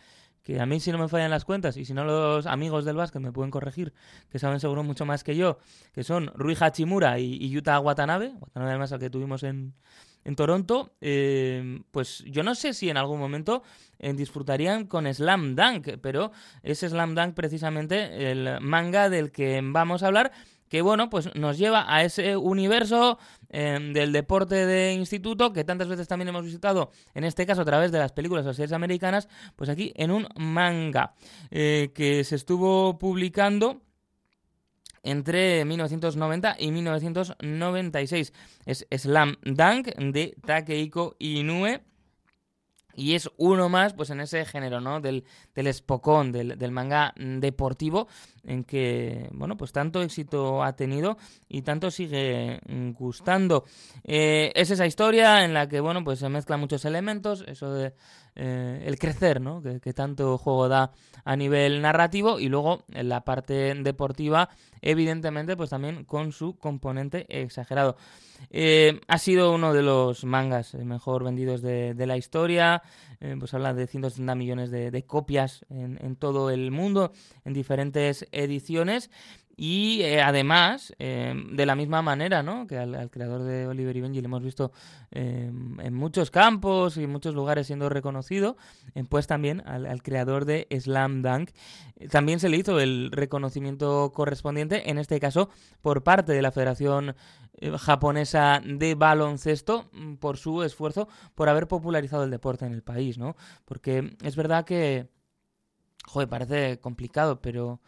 [0.47, 2.95] que a mí si no me fallan las cuentas y si no los amigos del
[2.95, 3.93] básquet me pueden corregir,
[4.31, 5.59] que saben seguro mucho más que yo,
[5.93, 9.75] que son Rui Hachimura y, Yuta Watanabe, Watanabe además al que tuvimos en,
[10.23, 13.65] en Toronto, eh, pues yo no sé si en algún momento
[13.99, 16.31] eh, disfrutarían con Slam Dunk, pero
[16.63, 20.31] es Slam Dunk precisamente el manga del que vamos a hablar
[20.69, 25.89] que bueno, pues nos lleva a ese universo em, del deporte de instituto que tantas
[25.89, 29.29] veces también hemos visitado, en este caso a través de las películas o series americanas,
[29.57, 31.15] pues aquí en un manga
[31.51, 33.83] eh, que se estuvo publicando
[35.03, 38.33] entre 1990 y 1996.
[38.67, 41.81] Es Slam Dunk de Takehiko Inoue
[42.97, 45.01] y es uno más, pues en ese género, ¿no?
[45.01, 45.25] Del,
[45.55, 48.09] del espocón, del, del, manga deportivo,
[48.45, 51.19] en que, bueno, pues tanto éxito ha tenido
[51.49, 52.61] y tanto sigue
[52.99, 53.65] gustando.
[54.05, 57.93] Eh, es esa historia en la que, bueno, pues se mezclan muchos elementos, eso de
[58.37, 59.63] eh, el crecer, ¿no?
[59.63, 60.93] Que, tanto juego da
[61.25, 64.51] a nivel narrativo y luego en la parte deportiva,
[64.83, 67.97] evidentemente, pues también con su componente exagerado.
[68.51, 72.83] Eh, ha sido uno de los mangas mejor vendidos de, la historia.
[73.21, 77.13] Eh, pues habla de 170 millones de, copias en, todo el mundo,
[77.45, 79.11] en diferentes ediciones.
[79.57, 82.67] Y eh, además, de la misma manera, ¿no?
[82.67, 84.71] Que al, creador de Oliver y Benji le hemos visto
[85.11, 88.59] en muchos campos y en muchos lugares siendo reconocido,
[89.09, 91.51] pues también al, creador de Slam Dunk
[92.11, 95.49] también se le hizo el reconocimiento correspondiente, en este caso
[95.81, 97.15] por parte de la Federación
[97.59, 102.83] eh, japonesa de baloncesto mm, por su esfuerzo por haber popularizado el deporte en el
[102.83, 103.35] país, ¿no?
[103.65, 105.09] Porque es verdad que,
[106.07, 107.81] joder, parece complicado, pero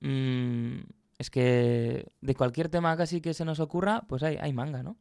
[0.00, 0.80] mm,
[1.18, 4.96] es que de cualquier tema casi que se nos ocurra, pues hay, hay manga, ¿no?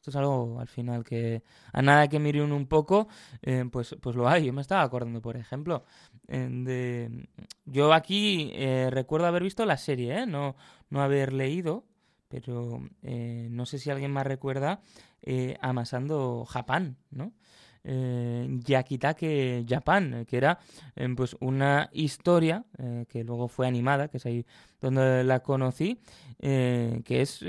[0.00, 1.42] Esto es algo al final que
[1.74, 3.08] a nada que mire un poco,
[3.42, 4.46] eh, pues, pues lo hay.
[4.46, 5.84] Yo me estaba acordando, por ejemplo,
[6.26, 7.28] de...
[7.66, 10.26] Yo aquí eh, recuerdo haber visto la serie, ¿eh?
[10.26, 10.56] no,
[10.88, 11.84] no haber leído,
[12.28, 14.80] pero eh, no sé si alguien más recuerda
[15.20, 17.34] eh, Amasando Japán, ¿no?
[17.82, 20.58] Eh, Yakitake Japan, que era
[20.96, 22.64] eh, pues una historia
[23.08, 24.44] que luego fue animada, que es ahí
[24.80, 25.98] donde la conocí,
[26.38, 27.44] que es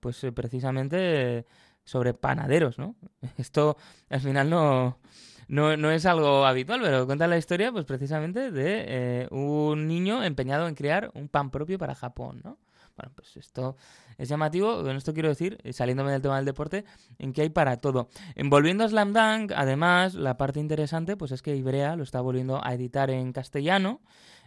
[0.00, 1.46] pues precisamente
[1.84, 2.96] sobre panaderos, ¿no?
[3.38, 3.76] Esto
[4.08, 4.98] al final no,
[5.48, 10.68] no, no, es algo habitual, pero cuenta la historia pues precisamente de un niño empeñado
[10.68, 12.58] en crear un pan propio para Japón, ¿no?
[12.98, 13.76] Bueno, pues esto
[14.18, 14.82] es llamativo.
[14.82, 16.84] Con esto quiero decir, eh, saliéndome del tema del deporte,
[17.18, 18.08] en que hay para todo.
[18.34, 22.20] En volviendo a Slam Dunk, además, la parte interesante pues es que Ibrea lo está
[22.20, 24.00] volviendo a editar en castellano.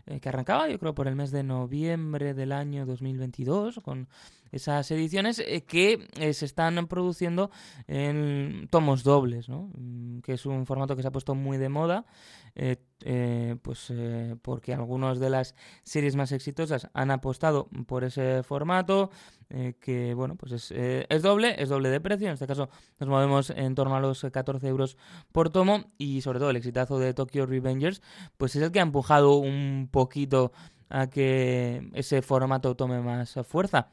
[0.07, 4.07] Eh, que arrancaba yo creo por el mes de noviembre del año 2022 con
[4.51, 7.51] esas ediciones eh, que se están produciendo
[7.87, 9.69] en tomos dobles, ¿no?
[9.75, 12.05] Mm, que es un formato que se ha puesto muy de moda
[12.55, 18.43] eh, eh, pues eh, porque algunas de las series más exitosas han apostado por ese
[18.43, 19.09] formato
[19.81, 23.49] que bueno pues es, es, doble es doble de precio en este caso nos movemos
[23.49, 24.97] en torno a los 14 euros
[25.33, 28.01] por tomo y sobre todo el exitazo de Tokyo Revengers
[28.37, 30.53] pues es el que ha empujado un poquito
[30.87, 33.89] a que ese formato tome más fuerza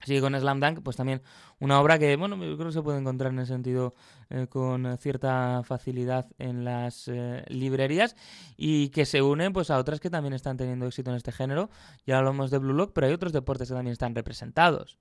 [0.00, 1.22] Así con Slam Dunk, pues también
[1.58, 3.94] una obra que, bueno, yo creo que se puede encontrar en ese sentido
[4.28, 8.14] eh, con cierta facilidad en las eh, librerías
[8.56, 11.70] y que se une pues a otras que también están teniendo éxito en este género.
[12.06, 14.98] Ya hablamos de Blue Lock, pero hay otros deportes que también están representados.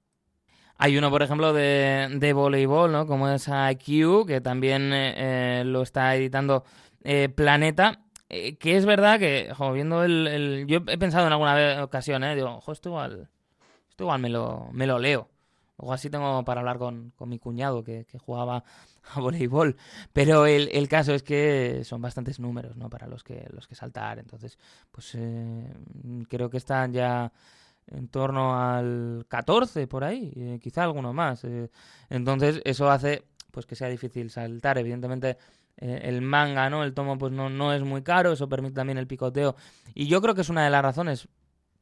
[0.78, 3.06] Hay uno, por ejemplo, de, de voleibol, ¿no?
[3.06, 6.64] Como es IQ, que también eh, lo está editando
[7.36, 8.02] Planeta.
[8.28, 12.36] que es verdad que, viendo el, Yo he pensado en alguna ocasión, ¿eh?
[12.36, 13.30] Digo, ojo, esto igual
[13.96, 15.30] esto igual me lo, me lo leo.
[15.78, 18.66] O así tengo para hablar con, mi cuñado que, jugaba
[19.14, 19.78] a voleibol.
[20.12, 22.90] Pero el, caso es que son bastantes números, ¿no?
[22.90, 24.20] Para los que, los que saltar.
[24.20, 24.60] Entonces,
[24.92, 25.74] pues eh,
[26.28, 27.32] creo que están ya
[27.88, 31.46] en torno al 14 por ahí, quizá alguno más.
[32.10, 34.78] entonces eso hace pues que sea difícil saltar.
[34.78, 35.38] Evidentemente
[35.78, 36.84] el manga, ¿no?
[36.84, 39.56] El tomo pues no, no es muy caro, eso permite también el picoteo.
[39.94, 41.30] Y yo creo que es una de las razones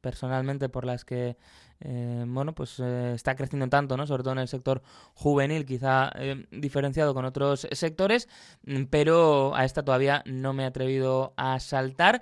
[0.04, 1.38] personalmente por las que
[1.80, 4.84] eh, bueno pues eh, está creciendo tanto no sobre todo en el sector
[5.14, 8.28] juvenil quizá eh, diferenciado con otros sectores
[8.66, 12.22] mm, pero a esta todavía no me he atrevido a saltar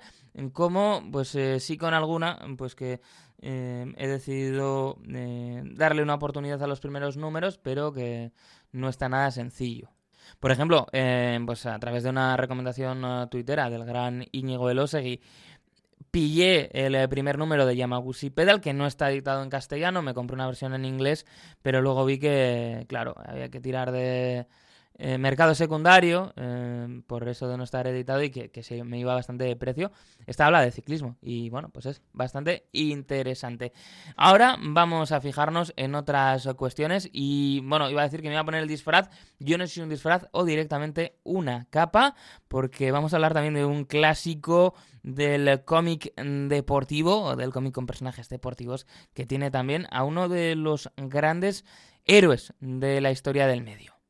[0.52, 3.00] como pues sí con alguna pues que
[3.42, 8.32] he decidido darle una oportunidad a los primeros números pero que
[8.70, 9.90] no está nada sencillo.
[10.40, 10.86] Por ejemplo,
[11.44, 15.20] pues a través de una recomendación tuitera del gran Íñigo Elosegui,
[16.10, 20.14] pillé el eh, primer número de Yamaguchi Pedal, que no está editado en castellano, me
[20.14, 21.26] compré una versión en inglés,
[21.62, 24.46] pero luego vi que, claro, había que tirar de,
[25.04, 29.12] eh, mercado secundario, eh, por eso de no estar editado y que, se me iba
[29.12, 29.90] bastante de precio.
[30.28, 33.72] Esta habla de ciclismo y bueno, pues es bastante interesante.
[34.14, 38.42] Ahora vamos a fijarnos en otras cuestiones y bueno, iba a decir que me iba
[38.42, 39.10] a poner el disfraz.
[39.40, 42.14] Yo no sé si un disfraz o directamente una capa,
[42.46, 47.86] porque vamos a hablar también de un clásico del cómic deportivo o del cómic con
[47.86, 51.64] personajes deportivos que tiene también a uno de los grandes
[52.04, 54.01] héroes de la historia del medio.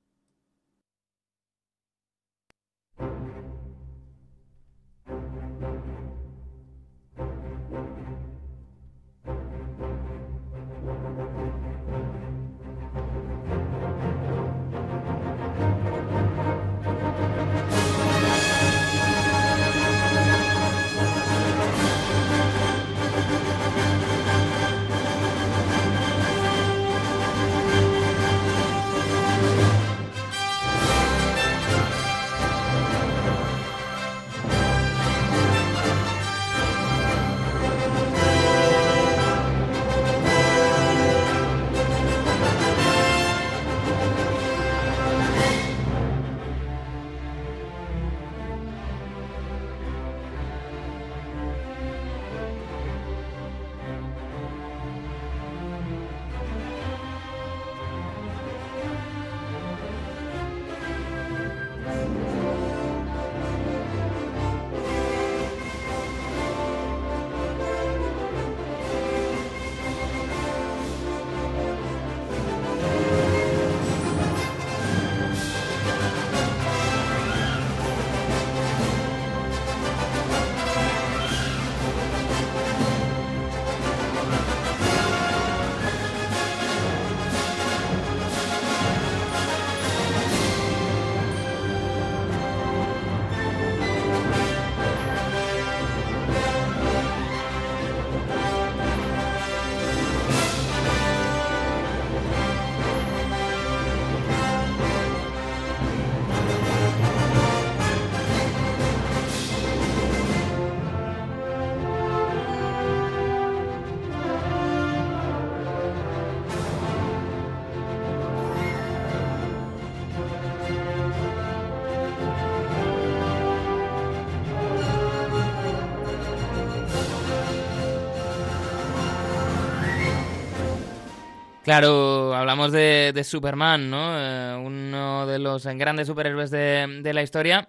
[131.72, 134.18] Claro, hablamos de, Superman, ¿no?
[134.18, 137.66] Eh, uno de los grandes superhéroes de, la historia.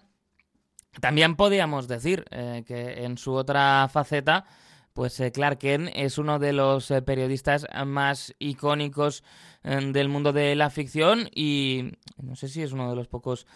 [0.99, 4.43] También podíamos decir eh, que en su otra faceta,
[4.91, 9.23] pues eh, Clark Kent es uno de los periodistas más icónicos
[9.63, 13.47] del mundo de la ficción y no sé si es uno de los pocos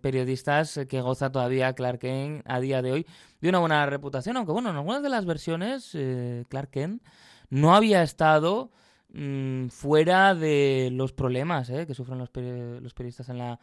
[0.00, 3.06] periodistas que goza todavía Clark Kent a día de hoy
[3.40, 5.98] de una buena reputación, aunque bueno, en algunas de las versiones
[6.48, 7.02] Clark Kent
[7.48, 8.70] no había estado
[9.12, 13.60] Mm, fuera de los problemas eh, que sufren los, los periodistas en la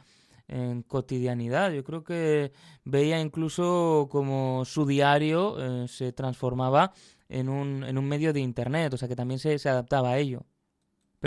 [0.88, 1.72] cotidianidad.
[1.74, 2.54] Yo creo que
[2.86, 6.93] veía incluso como su diario eh, se transformaba
[7.28, 10.18] en un, en un medio de Internet, o sea que también se, se adaptaba a
[10.20, 10.45] ello.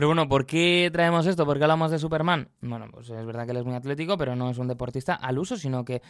[0.00, 1.44] Pero bueno, ¿por qué traemos esto?
[1.44, 2.48] ¿Por qué hablamos de Superman?
[2.62, 5.38] Bueno, pues es verdad que él es muy atlético, pero no es un deportista al
[5.38, 6.00] uso, sino que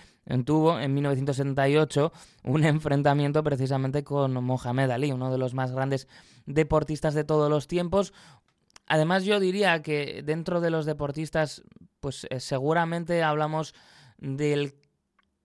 [0.45, 2.13] tuvo en 1978
[2.45, 6.07] un enfrentamiento precisamente con Mohamed Ali, uno de los más grandes
[6.47, 8.13] deportistas de todos los tiempos.
[8.87, 11.65] Además, yo diría que dentro de los deportistas,
[11.99, 13.75] pues eh, seguramente hablamos
[14.19, 14.77] del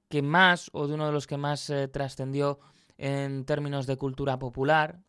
[0.08, 2.60] que más o de uno de los que más eh, trascendió
[3.00, 5.00] en términos de cultura popular.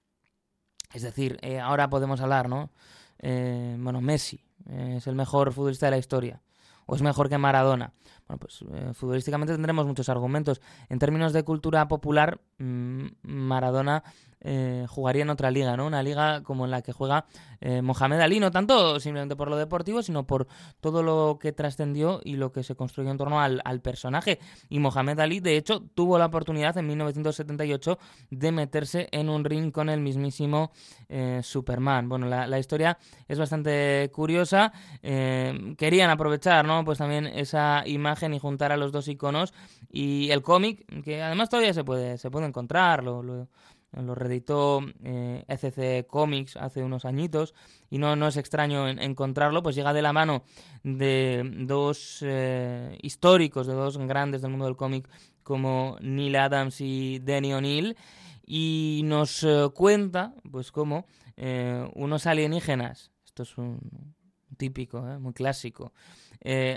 [0.95, 2.71] Es decir, eh, ahora podemos hablar, ¿no?
[3.21, 6.43] Bueno, Messi es el mejor futbolista de la historia
[6.87, 7.93] o es mejor que Maradona.
[8.27, 10.61] bueno, pues eh, futbolísticamente tendremos muchos argumentos.
[10.89, 14.05] En términos de cultura popular, mm, Maradona
[14.41, 15.87] eh, jugaría en otra liga, ¿no?
[15.87, 17.27] Una liga como la que juega
[17.61, 20.47] eh, Mohamed Ali, no tanto simplemente por lo deportivo, sino por
[20.81, 24.39] todo lo que trascendió y lo que se construyó en torno al, personaje.
[24.69, 27.99] Y Mohamed Ali, de hecho, tuvo la oportunidad en 1978
[28.31, 30.71] de meterse en un ring con el mismísimo
[31.09, 32.09] eh, Superman.
[32.09, 34.73] Bueno, la, la, historia es bastante curiosa.
[35.03, 36.85] querían aprovechar, ¿no?
[36.85, 39.53] Pues también esa imagen y juntar a los dos iconos
[39.91, 43.49] y el cómic, que además todavía se puede, se puede encontrar, lo, lo
[43.93, 47.55] lo reeditó eh, Comics hace unos añitos
[47.91, 50.45] y no, no es extraño encontrarlo, pues llega de la mano
[50.83, 55.09] de dos eh, históricos, de dos grandes del mundo del cómic
[55.43, 57.97] como Neil Adams y Danny O'Neill
[58.45, 61.07] y nos eh, cuenta pues cómo
[61.95, 64.15] unos alienígenas, esto es un
[64.57, 65.93] típico, muy clásico,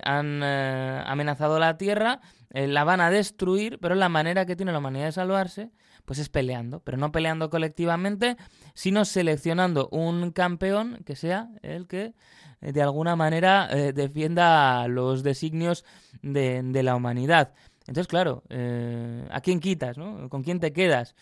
[0.04, 5.06] han amenazado la Tierra, la van a destruir, pero la manera que tiene la humanidad
[5.06, 5.72] de salvarse
[6.10, 8.36] pues es peleando, pero no peleando colectivamente,
[8.74, 12.16] sino seleccionando un campeón que sea el que
[12.62, 15.86] eh, de alguna manera eh, defienda los designios
[16.24, 17.54] de, la humanidad.
[17.82, 19.98] Entonces, claro, eh, ¿a quién quitas?
[19.98, 21.14] ¿Con quién te quedas?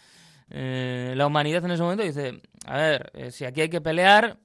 [0.48, 4.38] la humanidad en ese momento dice, a ver, si aquí hay que pelear,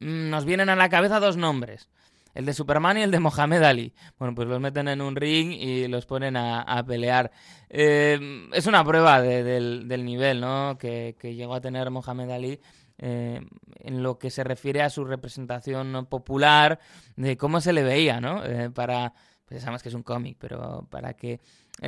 [0.00, 1.88] mm, nos vienen a la cabeza dos nombres
[2.34, 3.92] el de Superman y el de Mohamed Ali.
[4.18, 7.30] Bueno, pues los meten en un ring y los ponen a, pelear.
[7.68, 10.76] Eh, es una prueba del, nivel ¿no?
[10.78, 12.60] que, llegó a tener Mohamed Ali.
[13.04, 13.40] Eh,
[13.80, 16.78] en lo que se refiere a su representación popular,
[17.16, 18.44] de cómo se le veía, ¿no?
[18.44, 19.12] Eh, para,
[19.44, 21.40] pues sabemos que es un cómic, pero para que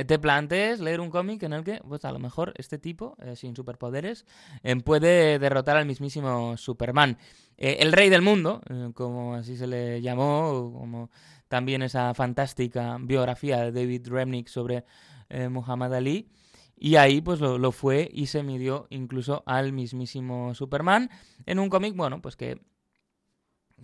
[0.07, 3.55] te plantees leer un cómic en el que, pues a lo mejor este tipo, sin
[3.55, 4.25] superpoderes,
[4.83, 7.17] puede derrotar al mismísimo Superman.
[7.57, 11.09] Eh, el rey del mundo, eh, como así se le llamó, como
[11.47, 14.85] también esa fantástica biografía de David Remnick sobre
[15.29, 16.29] eh, Muhammad Ali.
[16.77, 21.09] Y ahí pues lo, fue y se midió incluso al mismísimo Superman
[21.45, 22.59] en un cómic, bueno, pues que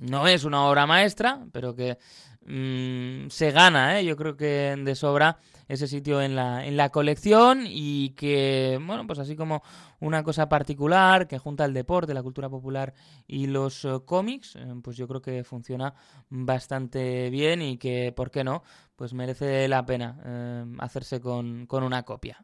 [0.02, 1.98] no es una obra maestra, pero que
[2.46, 5.38] mm, se gana, yo creo que de sobra
[5.68, 9.64] ese sitio en la, en la colección y que, bueno, pues así como
[10.02, 12.94] una cosa particular que junta el deporte, la cultura popular
[13.26, 15.94] y los eh, cómics, eh, pues yo creo que funciona
[16.30, 18.64] bastante bien y que, ¿por qué no?
[18.98, 22.44] Pues merece la pena eh, hacerse con, una copia.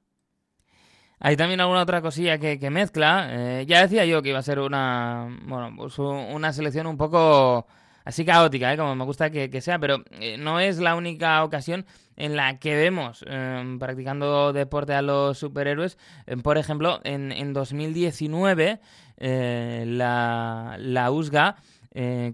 [1.19, 3.63] Hay también alguna otra cosilla que, mezcla.
[3.65, 7.65] ya decía yo que iba a ser una, bueno, pues una selección un poco
[8.07, 8.77] así caótica, ¿eh?
[8.77, 12.73] como me gusta que, sea, pero eh, no es la única ocasión en la que
[12.73, 15.97] vemos em, practicando deporte a los superhéroes.
[16.25, 18.79] Em, por ejemplo, en, en 2019
[19.17, 21.57] eh, la, la USGA,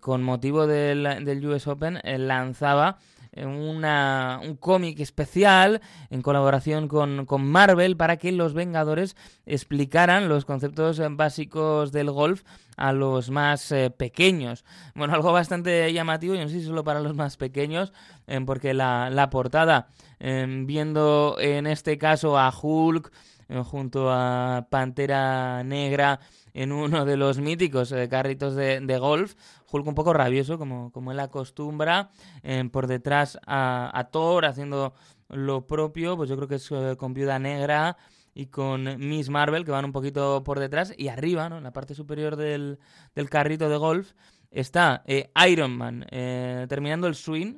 [0.01, 2.97] con motivo del US Open, lanzaba
[3.35, 9.15] una, un cómic especial en colaboración con, con, Marvel para que los Vengadores
[9.45, 12.43] explicaran los conceptos básicos del golf
[12.77, 14.65] a los más eh, pequeños.
[14.95, 17.93] Bueno, algo bastante llamativo, y no sé si solo para los más pequeños,
[18.27, 19.87] eh, porque la, la portada,
[20.19, 23.11] eh, viendo en este caso a Hulk
[23.65, 26.19] junto a Pantera Negra
[26.55, 29.35] en uno de los míticos carritos de, de golf,
[29.73, 32.11] Hulk un poco rabioso, como, como él acostumbra,
[32.43, 34.93] eh, por detrás a, Thor haciendo
[35.29, 37.97] lo propio, pues yo creo que es eh, con Viuda Negra
[38.35, 41.57] y con Miss Marvel, que van un poquito por detrás, y arriba, ¿no?
[41.57, 42.79] en la parte superior del,
[43.15, 44.13] del carrito de golf,
[44.51, 47.55] está eh, Iron Man terminando el swing,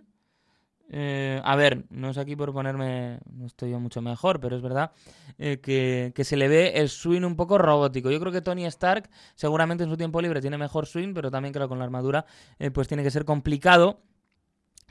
[0.89, 4.61] eh, a ver, no es aquí por ponerme, no estoy yo mucho mejor, pero es
[4.61, 4.91] verdad
[5.37, 8.11] eh, que, se le ve el swing un poco robótico.
[8.11, 11.53] Yo creo que Tony Stark seguramente en su tiempo libre tiene mejor swing, pero también
[11.53, 12.25] creo que con la armadura
[12.59, 14.01] eh, pues tiene que ser complicado.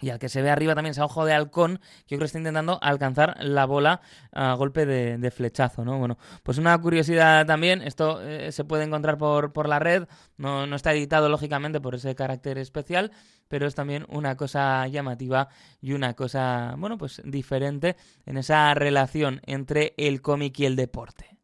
[0.01, 2.38] Y al que se ve arriba también ese ojo de halcón, yo creo que está
[2.38, 4.01] intentando alcanzar la bola
[4.32, 5.99] a golpe de, flechazo, ¿no?
[5.99, 10.66] Bueno, pues una curiosidad también, esto eh, se puede encontrar por, por la red, no,
[10.66, 13.12] no está editado lógicamente por ese carácter especial,
[13.49, 15.49] pero es también una cosa llamativa
[15.80, 21.38] y una cosa, bueno, pues diferente en esa relación entre el cómic y el deporte.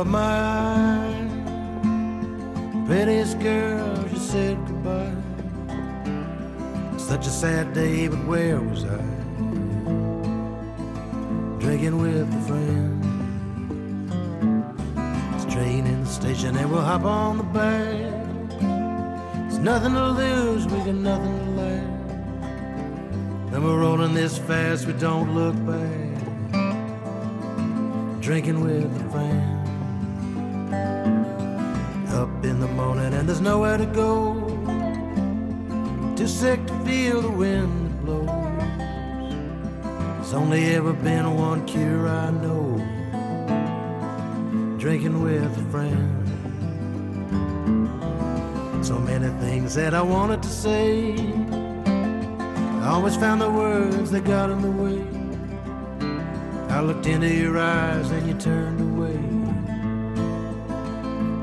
[0.00, 1.28] Of mine.
[2.86, 5.12] Prettiest girl, she said goodbye.
[6.96, 8.96] Such a sad day, but where was I?
[11.58, 13.04] Drinking with a friend.
[15.34, 18.14] It's train in the station, and we'll hop on the back.
[19.48, 21.90] It's nothing to lose, we got nothing to lose.
[23.52, 26.16] And we're rolling this fast, we don't look back.
[28.22, 29.49] Drinking with a friend.
[32.20, 34.34] Up in the morning, and there's nowhere to go.
[36.16, 38.26] Too sick to feel the wind that blows.
[40.16, 42.76] There's only ever been one cure I know.
[44.76, 46.26] Drinking with a friend.
[48.84, 51.14] So many things that I wanted to say.
[52.82, 55.02] I always found the words that got in the way.
[56.68, 58.89] I looked into your eyes and you turned away.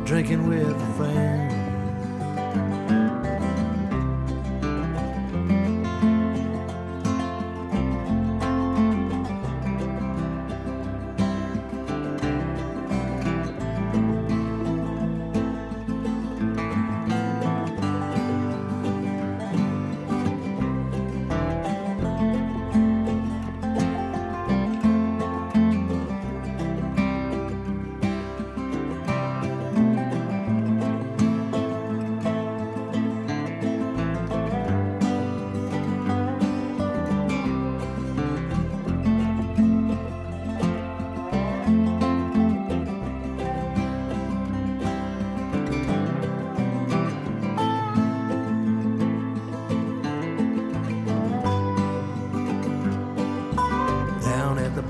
[0.08, 1.47] Drinking with a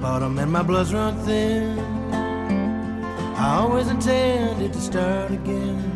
[0.01, 1.79] bottom and my blood's run thin.
[3.37, 5.91] I always intended to start again,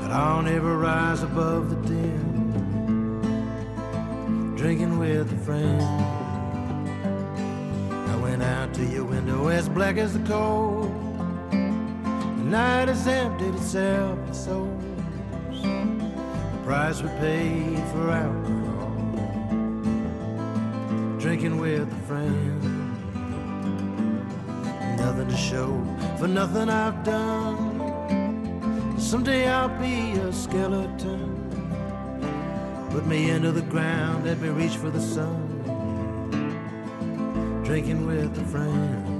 [0.00, 2.30] but I'll never rise above the din.
[4.56, 5.82] Drinking with a friend.
[8.10, 10.82] I went out to your window as black as the coal.
[11.50, 14.84] The night has emptied itself of souls.
[15.52, 18.49] The price we paid for alcohol
[21.20, 22.62] drinking with a friend.
[24.96, 25.68] Nothing to show
[26.18, 28.96] for nothing I've done.
[28.98, 31.36] Someday I'll be a skeleton.
[32.90, 35.60] Put me into the ground, let me reach for the sun.
[37.64, 39.10] Drinking with a friend.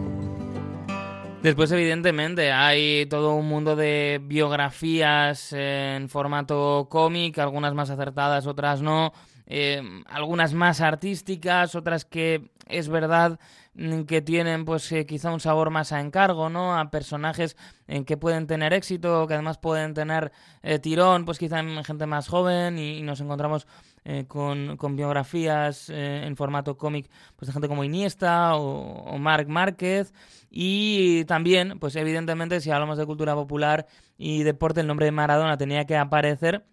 [1.42, 8.82] Después, evidentemente, hay todo un mundo de biografías en formato cómic, algunas más acertadas, otras
[8.82, 9.14] no,
[9.52, 13.40] eh, algunas más artísticas, otras que es verdad
[13.74, 16.78] mm, que tienen pues eh, quizá un sabor más a encargo, ¿no?
[16.78, 17.56] A personajes
[17.88, 20.30] en que pueden tener éxito, que además pueden tener
[20.62, 23.66] eh, tirón, pues quizá en gente más joven y, y nos encontramos
[24.04, 29.18] eh, con, con biografías eh, en formato cómic pues de gente como Iniesta o, o
[29.18, 30.14] Marc Márquez
[30.48, 33.86] y también, pues evidentemente si hablamos de cultura popular
[34.16, 36.64] y deporte, el nombre de Maradona tenía que aparecer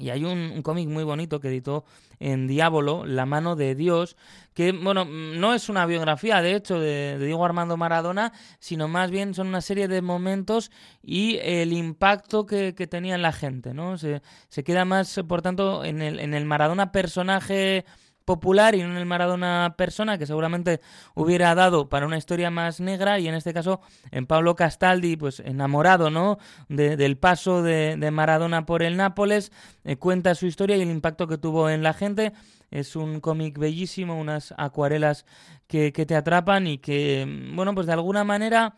[0.00, 1.84] y hay un, un cómic muy bonito que editó
[2.18, 4.16] en Diablo, La mano de Dios,
[4.54, 9.10] que, bueno, no es una biografía, de hecho, de, de, Diego Armando Maradona, sino más
[9.10, 10.70] bien son una serie de momentos
[11.02, 13.96] y el impacto que, que tenía en la gente, ¿no?
[13.96, 17.84] Se, se queda más, por tanto, en el, en el Maradona personaje
[18.30, 20.80] popular y no en el Maradona persona, que seguramente
[21.16, 23.80] hubiera dado para una historia más negra, y en este caso
[24.12, 26.38] en Pablo Castaldi, pues enamorado ¿no?
[26.68, 29.50] de, del paso de, Maradona por el Nápoles,
[29.82, 32.32] eh, cuenta su historia y el impacto que tuvo en la gente.
[32.70, 35.26] Es un cómic bellísimo, unas acuarelas
[35.66, 37.26] que, que te atrapan y que,
[37.56, 38.76] bueno, pues de alguna manera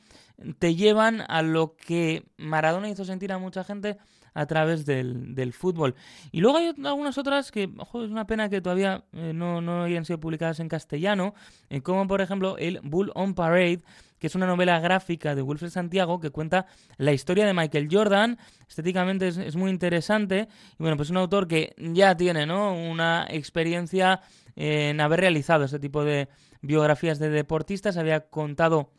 [0.59, 3.99] te llevan a lo que Maradona hizo sentir a mucha gente
[4.35, 5.95] a través del, del, fútbol.
[6.31, 9.85] Y luego hay algunas otras que, ojo, es una pena que todavía eh, no, no,
[9.85, 11.35] hayan sido publicadas en castellano,
[11.71, 13.83] eh, como por ejemplo el Bull on Parade,
[14.19, 16.67] que es una novela gráfica de Wilfred Santiago que cuenta
[16.97, 18.39] la historia de Michael Jordan.
[18.69, 20.49] Estéticamente es, es muy interesante.
[20.75, 22.73] Y bueno, pues es un autor que ya tiene ¿no?
[22.73, 24.21] una experiencia
[24.55, 26.29] en haber realizado este tipo de
[26.61, 27.97] biografías de deportistas.
[27.97, 28.93] Había contado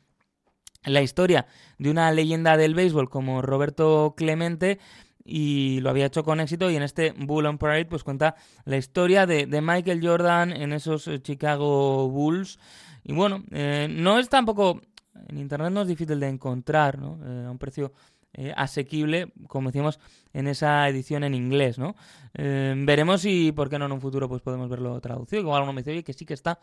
[0.85, 1.45] la historia
[1.77, 4.79] de una leyenda del béisbol como Roberto Clemente
[5.25, 8.77] y lo había hecho con éxito y en este Bull on Parade pues cuenta la
[8.77, 12.59] historia de, de Michael Jordan en esos Chicago Bulls
[13.03, 14.81] y bueno, eh, no es tampoco
[15.27, 17.19] en internet no es difícil de encontrar ¿no?
[17.25, 17.93] eh, a un precio
[18.35, 19.99] eh, asequible, como decíamos,
[20.33, 21.95] en esa edición en inglés, ¿no?
[22.33, 25.43] Eh, veremos si, por qué no en un futuro, pues podemos verlo traducido.
[25.43, 26.59] Igual alguno me dice, oye, que sí que está.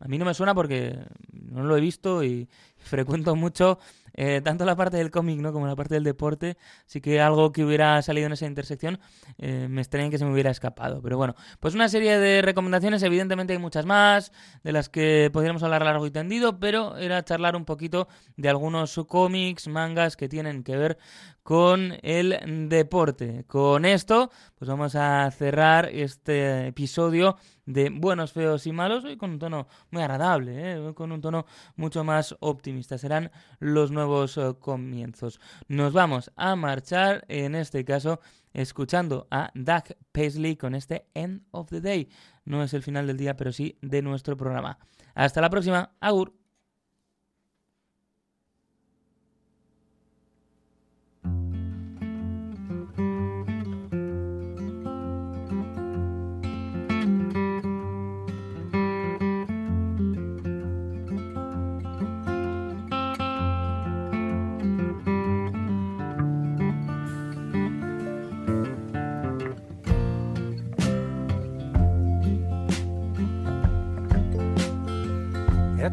[0.00, 0.98] A mí no me suena porque
[1.30, 3.78] no lo he visto y frecuento mucho
[4.16, 5.52] eh, tanto la parte del cómic ¿no?
[5.52, 6.56] como la parte del deporte,
[6.86, 8.98] sí que algo que hubiera salido en esa intersección
[9.38, 11.00] eh, me extraña que se me hubiera escapado.
[11.02, 14.32] Pero bueno, pues una serie de recomendaciones, evidentemente hay muchas más,
[14.64, 18.98] de las que podríamos hablar largo y tendido, pero era charlar un poquito de algunos
[19.06, 20.98] cómics, mangas que tienen que ver
[21.46, 23.44] con el deporte.
[23.46, 27.36] Con esto, pues vamos a cerrar este episodio
[27.66, 30.94] de Buenos, Feos y Malos, hoy con un tono muy agradable, ¿eh?
[30.94, 32.98] con un tono mucho más optimista.
[32.98, 33.30] Serán
[33.60, 35.38] los nuevos eh, comienzos.
[35.68, 38.18] Nos vamos a marchar, en este caso,
[38.52, 42.08] escuchando a Doug Paisley con este End of the Day.
[42.44, 44.80] No es el final del día, pero sí de nuestro programa.
[45.14, 45.92] Hasta la próxima.
[46.00, 46.45] Agur.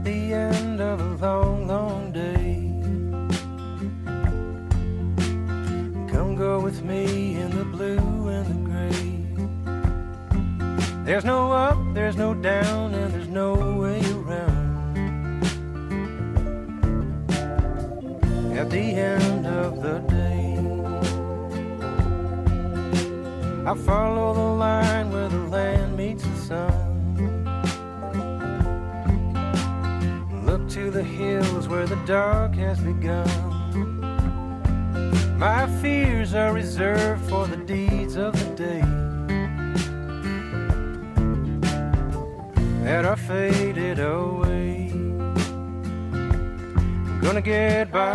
[0.04, 2.56] At the end of a long, long day.
[6.12, 9.02] Come go with me in the blue and the gray.
[11.06, 14.98] There's no up, there's no down, and there's no way around.
[18.58, 20.58] At the end of the day,
[23.66, 24.93] I follow the line
[30.74, 33.30] to the hills where the dark has begun.
[35.38, 38.82] My fears are reserved for the deeds of the day
[42.84, 44.90] that are faded away.
[46.12, 48.14] I'm gonna get by,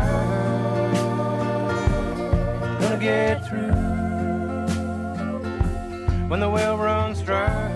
[2.65, 3.71] I'm gonna get through
[6.27, 7.68] when the well runs dry.